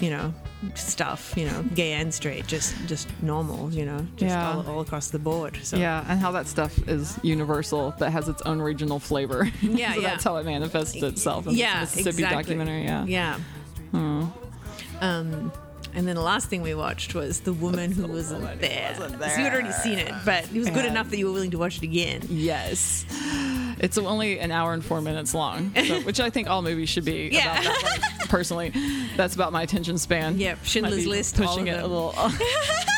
[0.00, 0.32] you know,
[0.74, 1.34] stuff.
[1.36, 3.72] You know, gay and straight, just just normal.
[3.72, 4.52] You know, just Yeah.
[4.54, 5.58] all, all across the board.
[5.62, 9.50] So Yeah, and how that stuff is universal, but has its own regional flavor.
[9.62, 10.08] Yeah, so yeah.
[10.10, 12.36] That's how it manifests itself in yeah, Mississippi exactly.
[12.42, 12.84] documentary.
[12.84, 13.06] Yeah.
[13.06, 13.38] Yeah.
[15.00, 15.52] Um,
[15.94, 18.94] and then the last thing we watched was the woman who wasn't there.
[18.98, 21.32] wasn't So you had already seen it, but it was good enough that you were
[21.32, 22.22] willing to watch it again.
[22.28, 23.04] Yes.
[23.78, 27.04] It's only an hour and four minutes long, so, which I think all movies should
[27.04, 27.60] be Yeah.
[27.60, 28.72] about that personally,
[29.16, 30.38] that's about my attention span.
[30.38, 31.90] Yep, Schindler's List, pushing it a them.
[31.90, 32.14] little.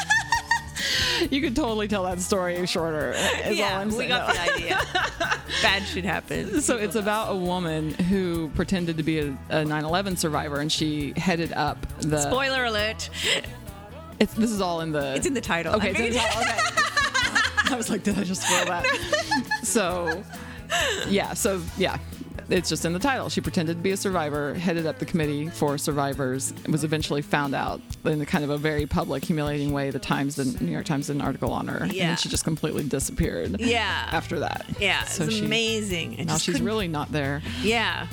[1.30, 3.12] you could totally tell that story shorter.
[3.12, 4.80] Is all yeah, we got the idea.
[5.62, 6.64] Bad shit happens.
[6.64, 11.12] So it's about a woman who pretended to be a, a 9/11 survivor, and she
[11.16, 12.20] headed up the.
[12.20, 13.08] Spoiler alert.
[14.20, 15.14] It's, this is all in the.
[15.14, 15.74] It's in the title.
[15.76, 16.42] Okay, I mean- the title.
[17.66, 17.70] Okay.
[17.72, 18.84] I was like, did I just spoil that?
[19.62, 20.22] So,
[21.08, 21.32] yeah.
[21.32, 21.98] So yeah,
[22.50, 23.28] it's just in the title.
[23.28, 27.22] She pretended to be a survivor, headed up the committee for survivors, and was eventually
[27.22, 29.90] found out in a kind of a very public, humiliating way.
[29.90, 32.08] The Times, the New York Times, did an article on her, and Yeah.
[32.08, 33.60] then she just completely disappeared.
[33.60, 34.08] Yeah.
[34.12, 34.66] After that.
[34.78, 36.16] Yeah, So it's she- amazing.
[36.20, 37.42] I Now she's couldn't- really not there.
[37.62, 38.06] Yeah.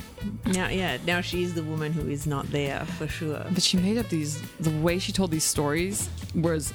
[0.46, 0.98] Now, yeah.
[1.06, 3.44] Now she's the woman who is not there for sure.
[3.52, 4.39] But she made up these.
[4.60, 6.74] The way she told these stories was,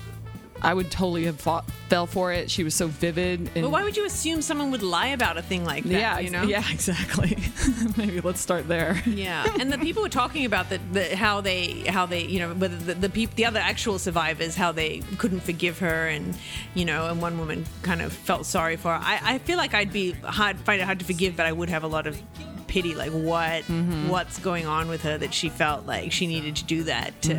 [0.62, 2.50] I would totally have fought, fell for it.
[2.50, 3.50] She was so vivid.
[3.54, 5.92] And But why would you assume someone would lie about a thing like that?
[5.92, 6.42] yeah, you know.
[6.42, 7.36] yeah, exactly.
[7.96, 9.02] Maybe let's start there.
[9.06, 12.54] Yeah, and the people were talking about the, the how they how they you know
[12.54, 16.36] whether the the, peop, the other actual survivors how they couldn't forgive her and
[16.74, 19.00] you know and one woman kind of felt sorry for her.
[19.02, 21.68] I, I feel like I'd be hard find it hard to forgive, but I would
[21.68, 22.20] have a lot of
[22.66, 23.62] pity like what
[24.08, 27.34] what's going on with her that she felt like she needed to do that to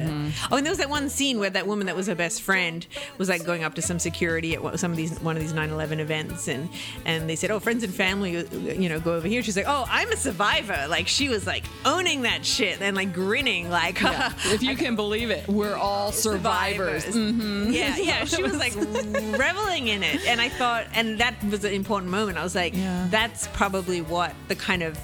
[0.51, 2.85] oh and there was that one scene where that woman that was her best friend
[3.17, 5.99] was like going up to some security at some of these one of these 9-11
[5.99, 6.69] events and
[7.05, 9.65] and they said oh friends and family uh, you know go over here she's like
[9.67, 13.97] oh i'm a survivor like she was like owning that shit and like grinning like
[14.45, 17.05] if you can believe it, we're all survivors.
[17.05, 17.71] Mm-hmm.
[17.71, 18.25] yeah, yeah.
[18.25, 22.37] She was like reveling in it, and I thought, and that was an important moment.
[22.37, 23.07] I was like, Yeah.
[23.09, 24.97] that's probably what the kind of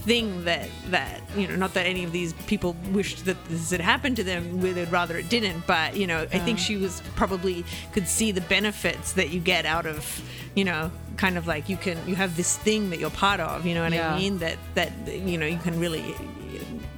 [0.00, 3.80] thing that that you know not that any of these people wished that this had
[3.80, 6.56] happened to them they'd rather it didn't but you know i think uh-huh.
[6.56, 10.22] she was probably could see the benefits that you get out of
[10.54, 13.66] you know kind of like you can you have this thing that you're part of
[13.66, 14.14] you know what Yeah.
[14.14, 16.14] i mean that that you know you can really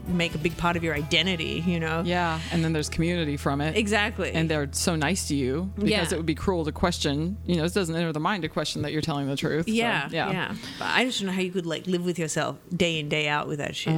[0.08, 3.60] make a big part of your identity you know Yeah, and then there's community from
[3.60, 3.76] it.
[3.76, 6.04] exactly And they're so nice to you because Yeah.
[6.12, 7.38] it would be cruel to question.
[7.46, 9.66] You know, it doesn't enter the mind to question that you're telling the truth.
[9.66, 12.18] So, Yeah, yeah, yeah, But I just don't know how you could like live with
[12.18, 13.94] yourself day in day out with that shit.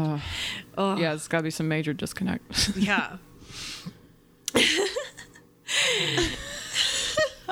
[0.76, 2.70] oh, Yeah, it's got to be some major disconnect.
[2.76, 3.16] yeah.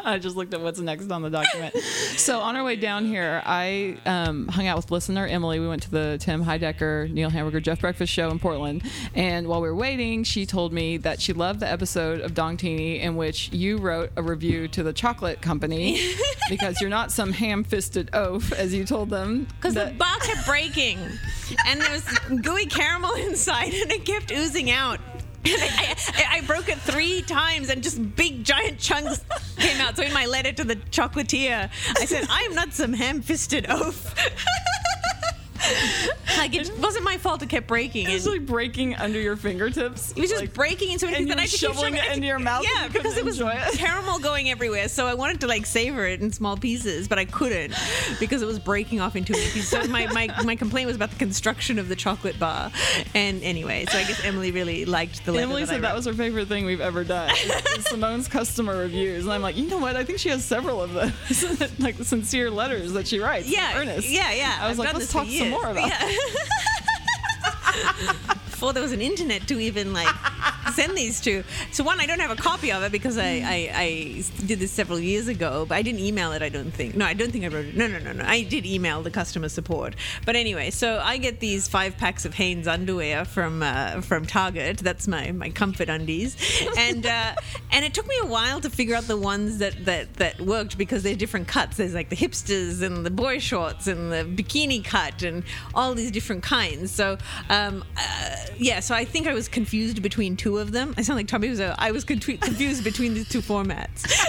[0.04, 1.74] I just looked at what's next on the document.
[2.16, 5.60] so on our way down here, I um, hung out with listener Emily.
[5.60, 8.82] We went to the Tim Heidecker, Neil Hamburger, Jeff Breakfast show in Portland.
[9.14, 13.00] And while we were waiting, she told me that she loved the episode of Dongtini
[13.00, 16.12] in which you wrote a review to the chocolate company
[16.48, 19.46] because you're not some ham-fisted oaf, as you told them.
[19.56, 20.98] Because the box kept breaking,
[21.66, 22.04] and there was
[22.40, 24.98] gooey caramel inside, and it kept oozing out.
[25.46, 25.96] I,
[26.30, 29.24] I, broke it three times, and just big giant chunks
[29.56, 29.96] came out.
[29.96, 34.14] So in my letter to the chocolatier, I said, "I am not some ham-fisted oaf."
[36.38, 37.42] like it wasn't my fault.
[37.42, 38.08] It kept breaking.
[38.08, 40.12] It was like breaking under your fingertips.
[40.12, 42.64] It was just Like, breaking into anything that I had shoveling it into your mouth
[42.64, 43.74] Yeah, you because it was it.
[43.78, 44.88] caramel going everywhere.
[44.88, 47.74] So I wanted to like savor it in small pieces, but I couldn't
[48.20, 49.68] because it was breaking off into pieces.
[49.68, 52.70] So my, my, my complaint was about the construction of the chocolate bar.
[53.14, 56.06] And anyway, so I guess Emily really liked the Emily that I said that was
[56.06, 57.30] her favorite thing we've ever done.
[57.80, 59.96] Simone's customer reviews, and I'm like, you know what?
[59.96, 63.46] I think she has several of those, like sincere letters that she writes.
[63.46, 64.08] in yeah, earnest.
[64.08, 64.58] yeah, yeah.
[64.60, 65.74] I was I've like, let's talk some more.
[65.74, 66.02] Yeah.
[68.50, 70.14] Before there was an internet to even like
[70.72, 71.44] send these to.
[71.70, 74.72] So one, I don't have a copy of it because I, I, I did this
[74.72, 76.42] several years ago, but I didn't email it.
[76.42, 76.96] I don't think.
[76.96, 77.76] No, I don't think I wrote it.
[77.76, 78.24] No, no, no, no.
[78.24, 79.94] I did email the customer support.
[80.24, 84.78] But anyway, so I get these five packs of Hanes underwear from uh, from Target.
[84.78, 86.36] That's my my comfort undies,
[86.76, 87.34] and uh,
[87.72, 90.78] and it took me a while to figure out the ones that that that worked
[90.78, 91.76] because they're different cuts.
[91.76, 96.10] There's like the hipsters and the boy shorts and the bikini cut and all these
[96.10, 96.90] different kinds.
[96.90, 97.18] So
[97.50, 100.94] um, uh, yeah, so I think I was confused between two of them.
[100.96, 101.74] I sound like Tommy Wiseau.
[101.78, 104.10] I was confused between the two formats.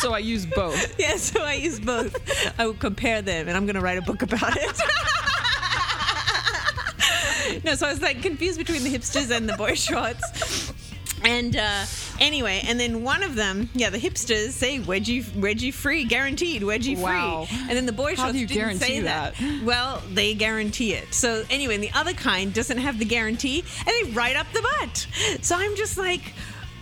[0.00, 1.00] So I use both.
[1.00, 2.14] yeah, so I use both.
[2.60, 4.80] I would compare them, and I'm going to write a book about it.
[7.64, 10.72] no, so I was like confused between the hipsters and the boy shorts.
[11.24, 11.86] And uh,
[12.20, 16.98] anyway, and then one of them, yeah, the hipsters say wedgie, wedgie free, guaranteed, wedgie
[16.98, 17.44] Wow.
[17.46, 17.58] free.
[17.68, 19.34] And then the boy How didn't say guarantee that.
[19.64, 21.12] Well, they guarantee it.
[21.14, 24.62] So anyway, and the other kind doesn't have the guarantee, and they write up the
[24.80, 25.06] butt.
[25.42, 26.32] So I'm just like,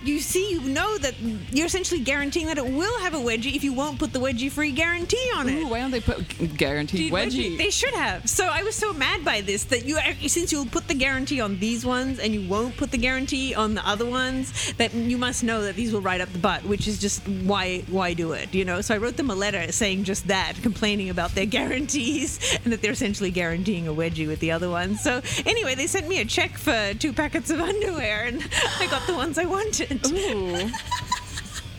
[0.07, 1.15] you see, you know that
[1.51, 4.71] you're essentially guaranteeing that it will have a wedgie if you won't put the wedgie-free
[4.71, 5.63] guarantee on it.
[5.63, 7.57] Ooh, why don't they put guaranteed Dude, wedgie?
[7.57, 8.29] They should have.
[8.29, 11.59] So I was so mad by this that you since you'll put the guarantee on
[11.59, 15.43] these ones and you won't put the guarantee on the other ones, that you must
[15.43, 18.53] know that these will ride up the butt, which is just why why do it,
[18.53, 18.81] you know?
[18.81, 22.81] So I wrote them a letter saying just that, complaining about their guarantees and that
[22.81, 25.01] they're essentially guaranteeing a wedgie with the other ones.
[25.01, 28.47] So anyway, they sent me a check for two packets of underwear and
[28.79, 29.94] I got the ones I wanted.
[30.07, 30.69] Ooh.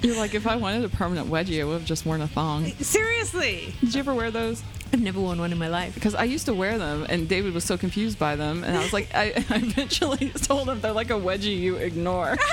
[0.03, 2.67] You're like, if I wanted a permanent wedgie, I would have just worn a thong.
[2.79, 3.75] Seriously.
[3.81, 4.63] Did you ever wear those?
[4.93, 5.95] I've never worn one in my life.
[5.95, 8.83] Because I used to wear them, and David was so confused by them, and I
[8.83, 12.37] was like, I, I eventually told him they're like a wedgie you ignore.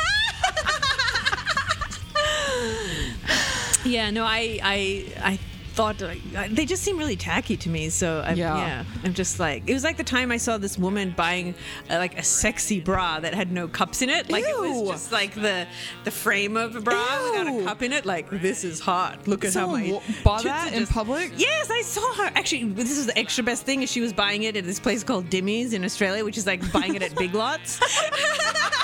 [3.86, 5.40] Yeah, no, I, I, I
[5.74, 5.98] thought
[6.52, 7.90] they just seem really tacky to me.
[7.90, 8.58] So I, Yeah.
[8.58, 8.84] yeah.
[9.04, 11.56] I'm just like, it was like the time I saw this woman buying
[11.90, 14.30] uh, like a sexy bra that had no cups in it.
[14.30, 15.68] Like it was just like the
[16.04, 16.94] the frame of a bra
[17.32, 18.06] without a cup in it.
[18.06, 19.28] Like this is hot.
[19.28, 21.32] Look at how Someone my bought that in just- public?
[21.38, 22.32] Yes, I saw her.
[22.36, 23.82] Actually, this is the extra best thing.
[23.84, 26.62] Is she was buying it at this place called Dimmeys in Australia, which is like
[26.72, 27.80] buying it at Big Lots.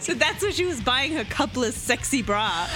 [0.00, 2.66] So that's where she was buying her cupless sexy bra.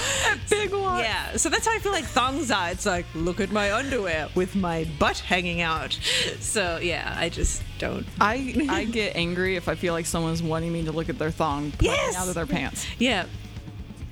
[0.51, 0.99] Big one.
[1.01, 2.71] Yeah, so that's how I feel like thongs are.
[2.71, 5.99] It's like, look at my underwear with my butt hanging out.
[6.41, 8.07] So yeah, I just don't.
[8.21, 11.31] I, I get angry if I feel like someone's wanting me to look at their
[11.31, 12.17] thong Yes!
[12.17, 12.87] out of their pants.
[12.99, 13.27] Yeah,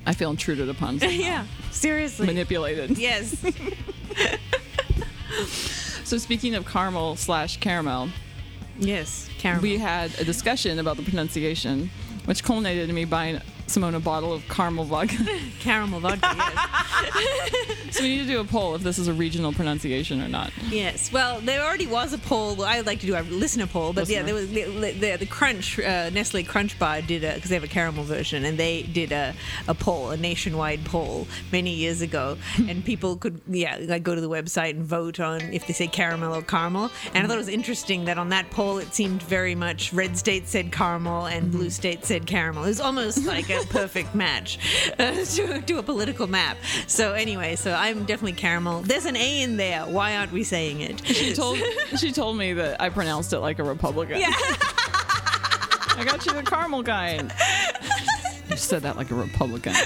[0.05, 0.99] I feel intruded upon.
[0.99, 1.15] somehow.
[1.15, 2.25] yeah, seriously.
[2.27, 2.97] Manipulated.
[2.97, 3.35] yes.
[6.03, 8.09] So speaking of caramel slash caramel,
[8.77, 9.63] yes, caramel.
[9.63, 11.89] we had a discussion about the pronunciation,
[12.25, 15.17] which culminated in me buying Simone a bottle of caramel vodka.
[15.59, 16.35] caramel vodka.
[16.35, 17.87] Yes.
[17.95, 20.51] so we need to do a poll if this is a regional pronunciation or not.
[20.69, 21.11] yes.
[21.11, 22.63] Well, there already was a poll.
[22.63, 25.25] I would like to do a listener poll, but yeah, there was the, the, the
[25.25, 28.83] Crunch uh, Nestle Crunch Bar did a because they have a caramel version, and they
[28.83, 29.33] did a,
[29.67, 34.21] a poll, a nationwide poll many years ago, and people could yeah like go to
[34.21, 36.91] the website and vote on if they say caramel or caramel.
[37.13, 40.17] And I thought it was interesting that on that poll it seemed very much red
[40.17, 42.63] state said caramel and blue state said caramel.
[42.63, 44.59] It was almost like a perfect match
[44.99, 46.57] uh, to, to a political map.
[46.87, 48.81] So anyway, so I'm definitely caramel.
[48.81, 49.83] There's an A in there.
[49.83, 51.05] Why aren't we saying it?
[51.05, 51.59] She told
[51.97, 54.19] she told me that I pronounced it like a Republican.
[54.19, 54.31] Yeah.
[55.97, 57.33] I got you the caramel kind.
[58.49, 59.73] You said that like a Republican.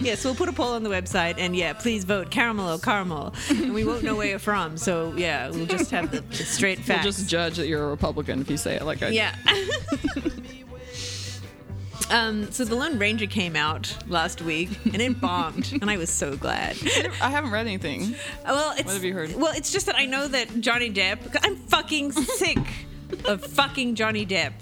[0.00, 3.34] yes, we'll put a poll on the website, and yeah, please vote caramel or caramel.
[3.50, 6.86] And we won't know where you're from, so yeah, we'll just have the, the straight
[6.86, 9.16] We'll just judge that you're a Republican if you say it like I do.
[9.16, 9.34] yeah.
[12.10, 16.10] Um, so the Lone Ranger came out last week and it bombed, and I was
[16.10, 16.76] so glad.
[17.20, 18.14] I haven't read anything.
[18.44, 19.34] Well, it's, What have you heard?
[19.36, 21.18] Well, it's just that I know that Johnny Depp.
[21.42, 22.58] I'm fucking sick
[23.26, 24.52] of fucking Johnny Depp.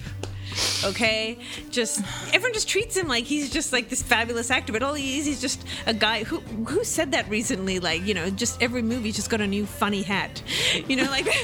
[0.84, 1.38] Okay,
[1.70, 2.00] just
[2.32, 5.26] everyone just treats him like he's just like this fabulous actor, but all he is,
[5.26, 7.78] he's just a guy who who said that recently.
[7.78, 10.42] Like you know, just every movie just got a new funny hat.
[10.88, 11.28] You know, like.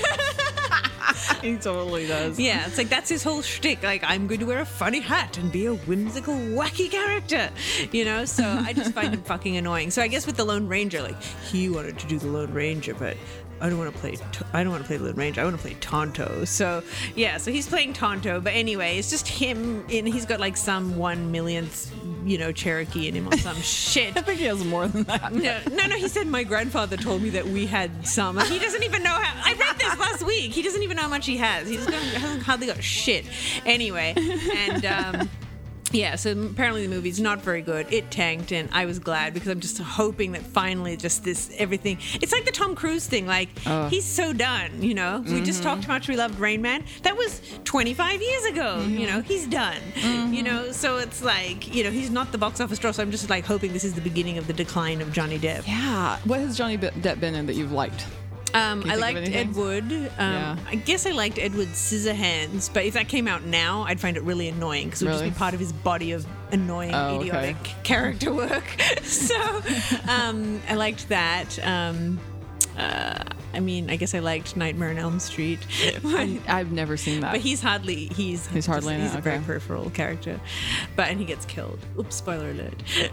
[1.43, 2.39] He totally does.
[2.39, 3.83] Yeah, it's like that's his whole shtick.
[3.83, 7.51] Like, I'm going to wear a funny hat and be a whimsical, wacky character,
[7.91, 8.25] you know.
[8.25, 9.91] So I just find him fucking annoying.
[9.91, 12.95] So I guess with the Lone Ranger, like he wanted to do the Lone Ranger,
[12.95, 13.17] but
[13.63, 14.17] I don't want to play.
[14.53, 15.41] I don't want to play Lone Ranger.
[15.41, 16.45] I want to play Tonto.
[16.45, 16.83] So
[17.15, 18.41] yeah, so he's playing Tonto.
[18.41, 21.95] But anyway, it's just him, and he's got like some one millionth,
[22.25, 24.17] you know, Cherokee in him or some shit.
[24.17, 25.33] I think he has more than that.
[25.33, 25.97] No, no, no.
[25.97, 28.37] He said my grandfather told me that we had some.
[28.41, 29.51] He doesn't even know how.
[29.53, 30.53] I read this last week.
[30.53, 31.69] He doesn't even know how much he has.
[31.69, 33.27] He just got, hasn't hardly got shit.
[33.65, 35.29] Anyway, and um,
[35.93, 36.17] yeah.
[36.17, 37.93] So apparently the movie's not very good.
[37.93, 41.99] It tanked, and I was glad because I'm just hoping that finally, just this everything.
[42.15, 43.27] It's like the Tom Cruise thing.
[43.27, 43.89] Like oh.
[43.89, 44.83] he's so done.
[44.83, 45.69] You know, we just mm-hmm.
[45.69, 46.85] talked how much we loved Rain Man.
[47.03, 48.81] That was 25 years ago.
[48.81, 49.17] You mm-hmm.
[49.17, 49.81] know, he's done.
[49.97, 50.45] You mm-hmm.
[50.45, 52.91] know, so it's like you know he's not the box office draw.
[52.91, 55.67] So I'm just like hoping this is the beginning of the decline of Johnny Depp.
[55.67, 56.19] Yeah.
[56.25, 58.07] What has Johnny Depp been in that you've liked?
[58.55, 59.19] Um, I liked?
[59.29, 59.85] Ed Wood.
[59.91, 60.57] Um, Yeah.
[60.69, 64.23] I guess I liked Edward Scissorhands, but if that came out now, I'd find it
[64.25, 65.27] really annoying because it would Really?
[65.29, 67.29] just be part of his body of annoying, Oh, okay.
[67.29, 68.65] idiotic character work.
[69.03, 69.63] so
[70.09, 71.59] um, I liked that.
[71.67, 72.21] Um,
[72.79, 75.59] uh, I mean, I guess I liked Nightmare on Elm Street.
[76.49, 77.33] I've never seen that.
[77.33, 80.41] but he's hardly he's He's hardly in he's a very peripheral character,
[80.97, 81.79] but and he gets killed.
[81.99, 82.83] Oops, spoiler alert.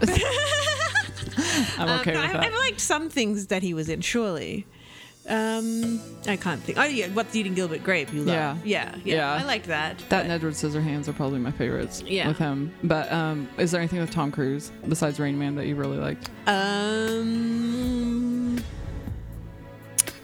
[1.78, 2.44] I'm Um, okay but with I, that.
[2.46, 4.00] I've liked some things that he was in.
[4.00, 4.66] Surely,
[5.28, 6.78] um, I can't think.
[6.78, 8.12] Oh yeah, what's eating Gilbert Grape?
[8.12, 8.34] You love?
[8.34, 8.56] Yeah.
[8.64, 9.14] yeah, yeah.
[9.16, 9.32] Yeah.
[9.34, 9.98] I liked that.
[10.08, 12.26] that and Edward Scissorhands are probably my favorites Yeah.
[12.28, 12.74] with him.
[12.82, 16.30] But um, is there anything with Tom Cruise besides Rain Man that you really liked?
[16.46, 17.80] Um,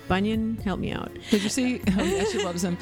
[0.09, 1.11] Bunyan, help me out.
[1.31, 1.81] Did you see?
[1.99, 2.77] Oh, yeah, she loves him.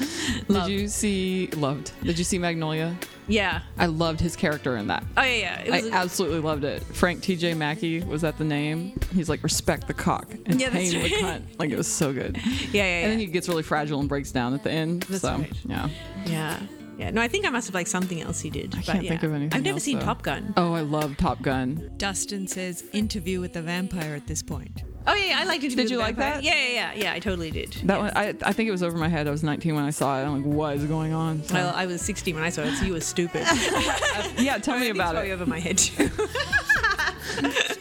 [0.49, 1.47] Did you see?
[1.55, 1.91] Loved.
[2.03, 2.95] Did you see Magnolia?
[3.27, 3.61] Yeah.
[3.77, 5.03] I loved his character in that.
[5.15, 5.75] Oh yeah, yeah.
[5.75, 6.83] It I absolutely loved it.
[6.83, 7.53] Frank T.J.
[7.53, 8.99] Mackey was that the name?
[9.13, 11.59] He's like respect the cock and Yeah, that's pain the cunt.
[11.59, 12.37] Like it was so good.
[12.37, 12.83] yeah, yeah, yeah.
[13.03, 15.03] And then he gets really fragile and breaks down at the end.
[15.03, 15.53] That's so right.
[15.65, 15.89] yeah.
[16.25, 16.59] yeah.
[16.97, 17.11] Yeah.
[17.11, 18.73] No, I think I must have liked something else he did.
[18.73, 19.09] I but can't yeah.
[19.09, 19.53] think of anything.
[19.57, 20.05] I've never else, seen though.
[20.05, 20.53] Top Gun.
[20.55, 21.91] Oh, I love Top Gun.
[21.97, 24.83] Dustin says interview with the vampire at this point.
[25.07, 26.41] Oh yeah, yeah I liked Interview Did you with the like Vampire.
[26.41, 26.43] that?
[26.43, 27.13] Yeah, yeah, yeah, yeah.
[27.13, 27.73] I totally did.
[27.83, 29.27] That one, I, I think it was over my head.
[29.27, 30.23] I was 19 when I saw it.
[30.25, 31.43] I'm like, what is going on?
[31.43, 33.41] So- Well, I was 16 when I saw it, so you were stupid.
[34.37, 35.29] yeah, tell me about it.
[35.31, 36.09] over my head too.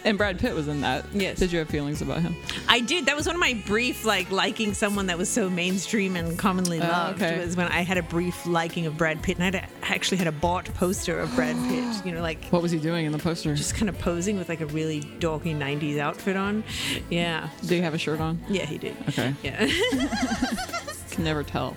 [0.04, 1.06] And Brad Pitt was in that.
[1.14, 1.38] Yes.
[1.38, 2.36] Did you have feelings about him?
[2.68, 3.06] I did.
[3.06, 6.78] That was one of my brief like liking someone that was so mainstream and commonly
[6.78, 7.22] oh, loved.
[7.22, 7.44] Oh, okay.
[7.44, 10.32] Was when I had a brief liking of Brad Pitt, and I actually had a
[10.32, 11.84] bought poster of Brad Pitt.
[12.04, 13.54] You know, like What was he doing in the poster?
[13.54, 16.64] just kind of posing with like a really dorky 90s outfit on.
[17.08, 17.48] Yeah.
[17.62, 18.40] Did he have a shirt on?
[18.48, 18.96] Yeah, he did.
[19.08, 19.34] Okay.
[19.42, 19.66] Yeah.
[21.10, 21.76] Can never tell.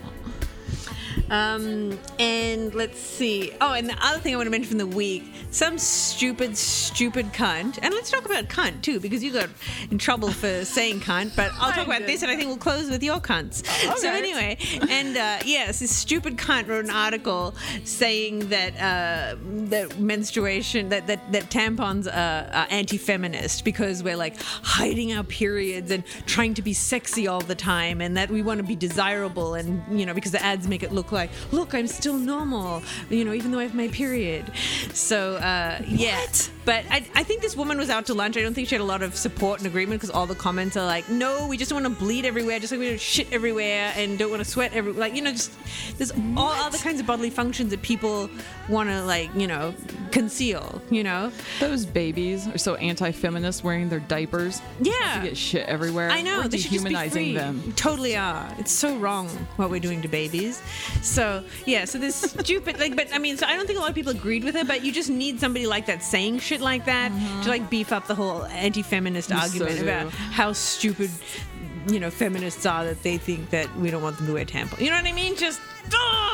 [1.29, 3.51] Um, and let's see.
[3.61, 7.27] Oh, and the other thing I want to mention from the week some stupid, stupid
[7.33, 7.79] cunt.
[7.81, 9.49] And let's talk about cunt too, because you got
[9.91, 12.89] in trouble for saying cunt, but I'll talk about this and I think we'll close
[12.89, 13.65] with your cunts.
[13.97, 14.17] So, Okay.
[14.17, 14.57] anyway,
[14.89, 19.35] and uh, yes, this stupid cunt wrote an article saying that uh,
[19.69, 25.23] that menstruation, that, that, that tampons are, are anti feminist because we're like hiding our
[25.23, 28.75] periods and trying to be sexy all the time and that we want to be
[28.75, 31.16] desirable and, you know, because the ads make it look like,
[31.51, 34.51] look, I'm still normal, you know, even though I have my period.
[34.93, 36.25] So, uh, yeah.
[36.65, 38.35] But I, I think this woman was out to lunch.
[38.35, 40.75] I don't think she had a lot of support and agreement because all the comments
[40.75, 43.31] are like, no, we just don't want to bleed everywhere, just like we don't shit
[43.31, 45.53] everywhere and don't want to sweat every like, you know, just
[45.97, 48.29] there's all other kinds of bodily functions that people
[48.67, 49.73] want to like, you know,
[50.11, 51.31] conceal, you know?
[51.61, 54.61] Those babies are so anti-feminist wearing their diapers.
[54.81, 55.21] Yeah.
[55.21, 56.09] To get shit everywhere.
[56.09, 57.33] I know We're they should just be dehumanizing free.
[57.33, 57.73] them.
[57.77, 58.53] Totally are.
[58.59, 60.61] It's so wrong what we're doing to babies.
[61.07, 63.89] So yeah, so this stupid like, but I mean, so I don't think a lot
[63.89, 64.65] of people agreed with her.
[64.65, 67.11] But you just need somebody like that saying shit like that
[67.43, 69.83] to like beef up the whole anti-feminist You argument do.
[69.83, 71.09] about how stupid
[71.89, 74.79] you know feminists are that they think that we don't want them to wear tampons.
[74.81, 75.35] You know what I mean?
[75.35, 75.61] Just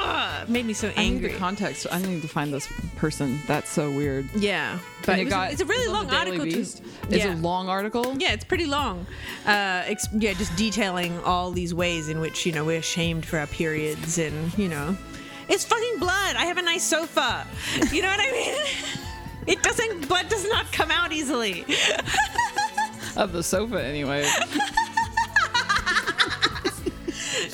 [0.03, 1.31] ugh, made me so I need angry.
[1.31, 1.87] the context.
[1.91, 3.39] I need to find this person.
[3.47, 4.27] That's so weird.
[4.35, 6.39] yeah, But it it was got, it's a really long article.
[6.45, 6.51] too.
[6.51, 6.83] Beast.
[7.09, 8.15] It's a long article.
[8.19, 9.05] Yeah, it's pretty long.
[9.45, 13.37] Uh, ex- yeah, just detailing all these ways in which you know we're shamed for
[13.39, 14.95] our periods, and you know,
[15.49, 16.35] it's fucking blood.
[16.35, 17.45] I have a nice sofa.
[17.91, 18.55] You know what I mean?
[19.45, 20.07] It doesn't.
[20.07, 21.65] Blood does not come out easily.
[23.17, 24.25] Of the sofa, anyway.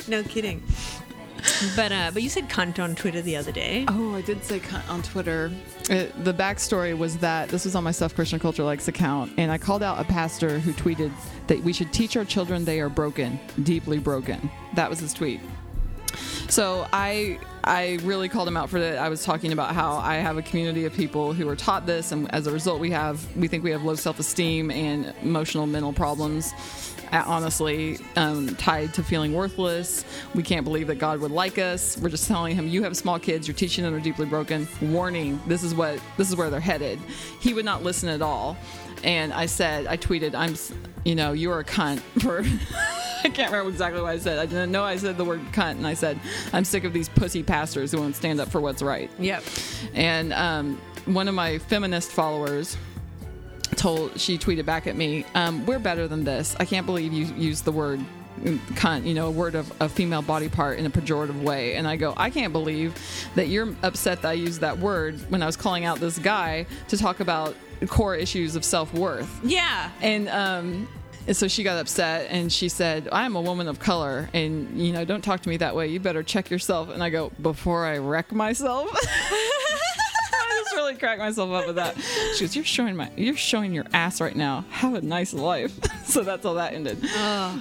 [0.08, 0.62] No kidding.
[1.76, 3.84] But uh, but you said cunt on Twitter the other day.
[3.88, 5.50] Oh, I did say cunt on Twitter.
[5.88, 9.50] It, the backstory was that this was on my Stuff Christian Culture Likes account, and
[9.50, 11.12] I called out a pastor who tweeted
[11.48, 14.50] that we should teach our children they are broken, deeply broken.
[14.74, 15.40] That was his tweet.
[16.48, 18.98] So I I really called him out for that.
[18.98, 22.10] I was talking about how I have a community of people who are taught this,
[22.10, 25.66] and as a result, we have we think we have low self esteem and emotional
[25.66, 26.52] mental problems.
[27.12, 30.04] Honestly, um, tied to feeling worthless.
[30.34, 31.98] We can't believe that God would like us.
[31.98, 33.48] We're just telling him, "You have small kids.
[33.48, 34.68] You're teaching them they're deeply broken.
[34.80, 36.98] Warning: This is what this is where they're headed."
[37.40, 38.56] He would not listen at all,
[39.02, 40.54] and I said, I tweeted, "I'm,
[41.04, 42.44] you know, you're a cunt for."
[43.22, 44.38] I can't remember exactly what I said.
[44.38, 46.18] I didn't know I said the word cunt, and I said,
[46.54, 49.10] I'm sick of these pussy pastors who won't stand up for what's right.
[49.18, 49.44] Yep.
[49.92, 52.78] And um, one of my feminist followers
[53.80, 56.54] told, she tweeted back at me, um, We're better than this.
[56.60, 58.00] I can't believe you used the word
[58.74, 61.74] cunt, you know, a word of a female body part in a pejorative way.
[61.74, 62.94] And I go, I can't believe
[63.34, 66.66] that you're upset that I used that word when I was calling out this guy
[66.88, 67.54] to talk about
[67.88, 69.40] core issues of self worth.
[69.42, 69.90] Yeah.
[70.00, 70.88] And um,
[71.26, 74.92] and so she got upset and she said, I'm a woman of color and, you
[74.92, 75.88] know, don't talk to me that way.
[75.88, 76.88] You better check yourself.
[76.88, 78.90] And I go, before I wreck myself?
[80.70, 81.96] I just really cracked myself up with that.
[82.36, 84.64] She goes, You're showing my you're showing your ass right now.
[84.70, 85.72] Have a nice life.
[86.04, 86.98] so that's how that ended.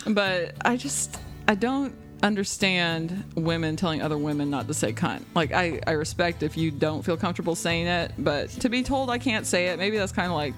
[0.07, 5.24] But I just I don't understand women telling other women not to say cunt.
[5.34, 9.10] Like I, I respect if you don't feel comfortable saying it, but to be told
[9.10, 10.53] I can't say it, maybe that's kind of like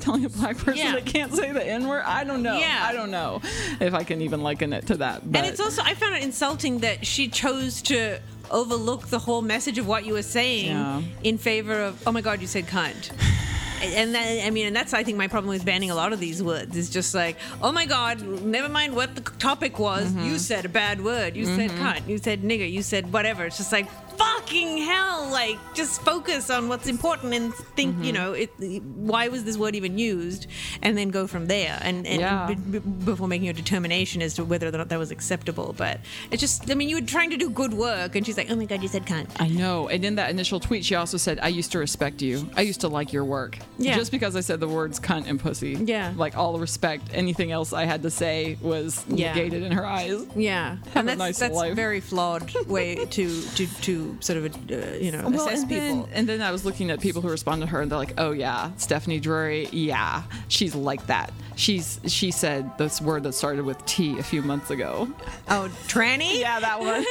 [0.00, 0.92] telling a black person Yeah.
[0.94, 2.02] they can't say the N word.
[2.06, 2.56] I don't know.
[2.58, 2.80] Yeah.
[2.82, 3.40] I don't know
[3.80, 5.30] if I can even liken it to that.
[5.30, 8.20] But And it's also I found it insulting that she chose to
[8.50, 11.02] overlook the whole message of what you were saying Yeah.
[11.22, 13.10] in favor of oh my god you said cunt.
[13.82, 16.20] and that, I mean, and that's I think my problem with banning a lot of
[16.20, 20.20] these words is just like, oh my god, never mind what the topic was, you
[20.20, 20.36] mm-hmm.
[20.36, 21.82] said a bad word, you said mm-hmm.
[21.82, 23.46] cunt, you said nigger, you said whatever.
[23.46, 28.22] It's just like fucking hell, like just focus on what's important and think, you mm-hmm.
[28.22, 28.50] know, it.
[28.82, 30.46] Why was this word even used,
[30.82, 32.46] and then go from there, and, and Yeah.
[32.46, 35.74] b- b- before making a determination as to whether or not that was acceptable.
[35.76, 36.00] But
[36.30, 38.56] it's just, I mean, you were trying to do good work, and she's like, oh
[38.56, 39.28] my god, you said cunt.
[39.40, 39.88] I know.
[39.88, 42.50] And in that initial tweet, she also said, I used to respect you.
[42.56, 43.58] I used to like your work.
[43.78, 43.96] Yeah.
[43.96, 45.72] Just because I said the words cunt and pussy.
[45.72, 46.12] Yeah.
[46.16, 49.32] Like all respect, anything else I had to say was Yeah.
[49.34, 50.22] negated in her eyes.
[50.36, 51.74] Yeah, Have and a that's nice that's life.
[51.74, 56.02] very flawed way to to to sort of uh, you know Well, assess and people.
[56.02, 58.14] then, and then I was looking at people who respond to her, and they're like,
[58.18, 61.32] "Oh yeah, Stephanie Drury, yeah, she's like that.
[61.56, 65.08] She's she said this word that started with T a few months ago.
[65.48, 66.38] oh, tranny.
[66.40, 67.04] Yeah, that one.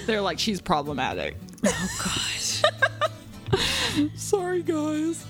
[0.06, 1.36] they're like, she's problematic.
[1.66, 2.62] Oh gosh.
[4.14, 5.26] Sorry, guys,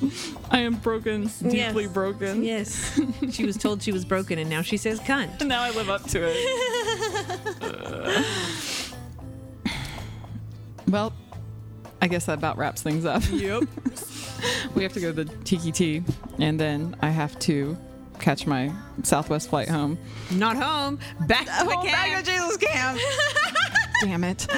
[0.50, 1.92] I am broken, deeply Yes.
[1.92, 2.42] broken.
[2.44, 3.00] yes,
[3.30, 5.40] she was told she was broken, and now she says cunt.
[5.40, 8.16] And now I live up to it.
[10.88, 11.12] well,
[12.02, 13.22] I guess that about wraps things up.
[13.30, 13.64] Yep.
[14.74, 16.02] we have to go to the Tiki-Ti,
[16.38, 17.76] and then I have to
[18.18, 19.98] catch my Southwest flight home.
[20.30, 20.98] Not home.
[21.26, 22.24] Back to the camp.
[22.26, 22.98] Jesus camp.
[24.00, 24.46] Damn it.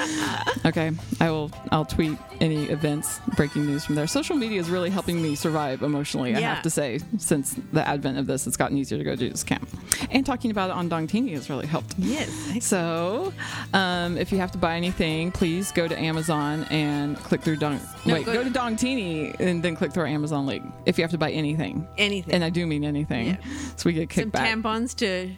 [0.65, 1.51] Okay, I will.
[1.73, 4.07] I'll tweet any events, breaking news from there.
[4.07, 6.33] Social media is really helping me survive emotionally.
[6.33, 9.29] I have to say, since the advent of this, it's gotten easier to go to
[9.29, 9.67] this camp,
[10.09, 11.95] and talking about it on Dongtini has really helped.
[11.97, 12.29] Yes.
[12.65, 13.33] So,
[13.73, 17.81] um, if you have to buy anything, please go to Amazon and click through Dong.
[18.05, 20.63] No, wait, go go, to- to Dongtini and then click through our Amazon link.
[20.85, 22.33] If you have to buy anything, Anything.
[22.33, 23.37] and I do mean anything, Yeah.
[23.75, 24.61] so we get Some kickback.
[24.61, 25.29] tampons to,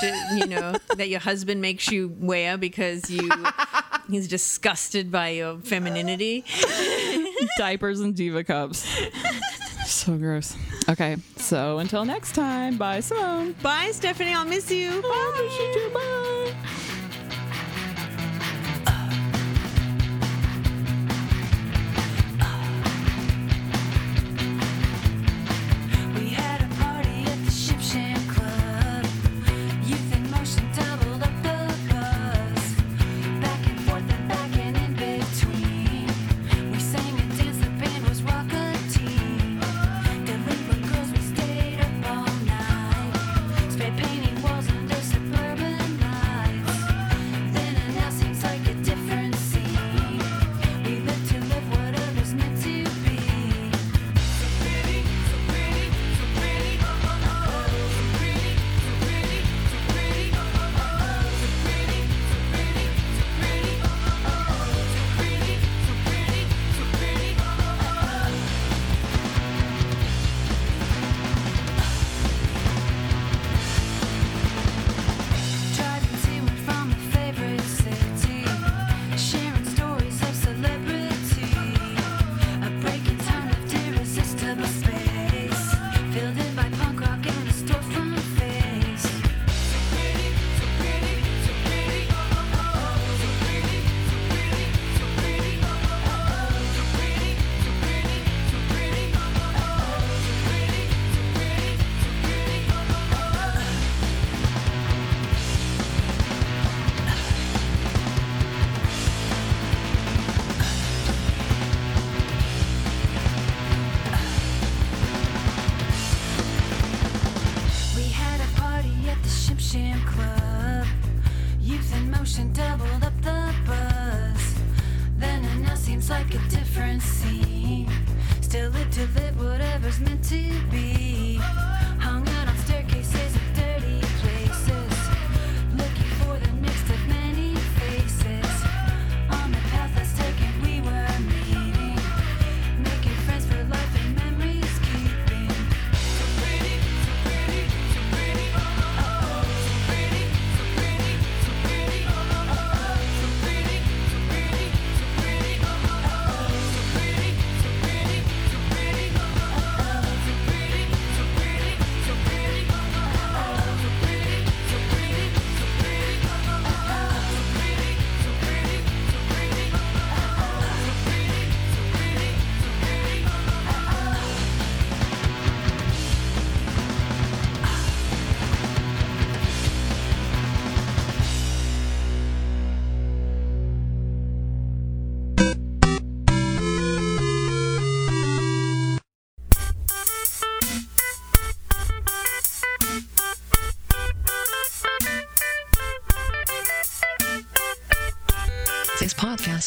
[0.00, 3.30] to you know that your husband makes you wear because you
[4.10, 6.44] he's disgusted by your femininity.
[7.58, 8.86] diapers and diva cups.
[9.86, 10.56] so gross.
[10.88, 13.52] Okay, so until next time, bye, Simone.
[13.62, 14.32] Bye, Stephanie.
[14.34, 15.02] I'll miss you.
[15.02, 16.14] Bye.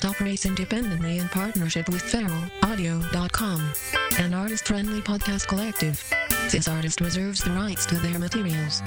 [0.02, 3.74] Podcast operates independently in partnership with feralaudio.com,
[4.20, 6.04] an artist-friendly podcast collective.
[6.49, 8.82] This artist reserves the rights to their materials.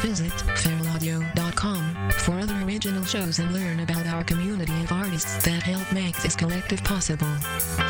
[0.00, 5.92] Visit feralaudio.com for other original shows and learn about our community of artists that help
[5.92, 7.32] make this collective possible.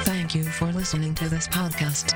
[0.05, 2.15] Thank you for listening to this podcast.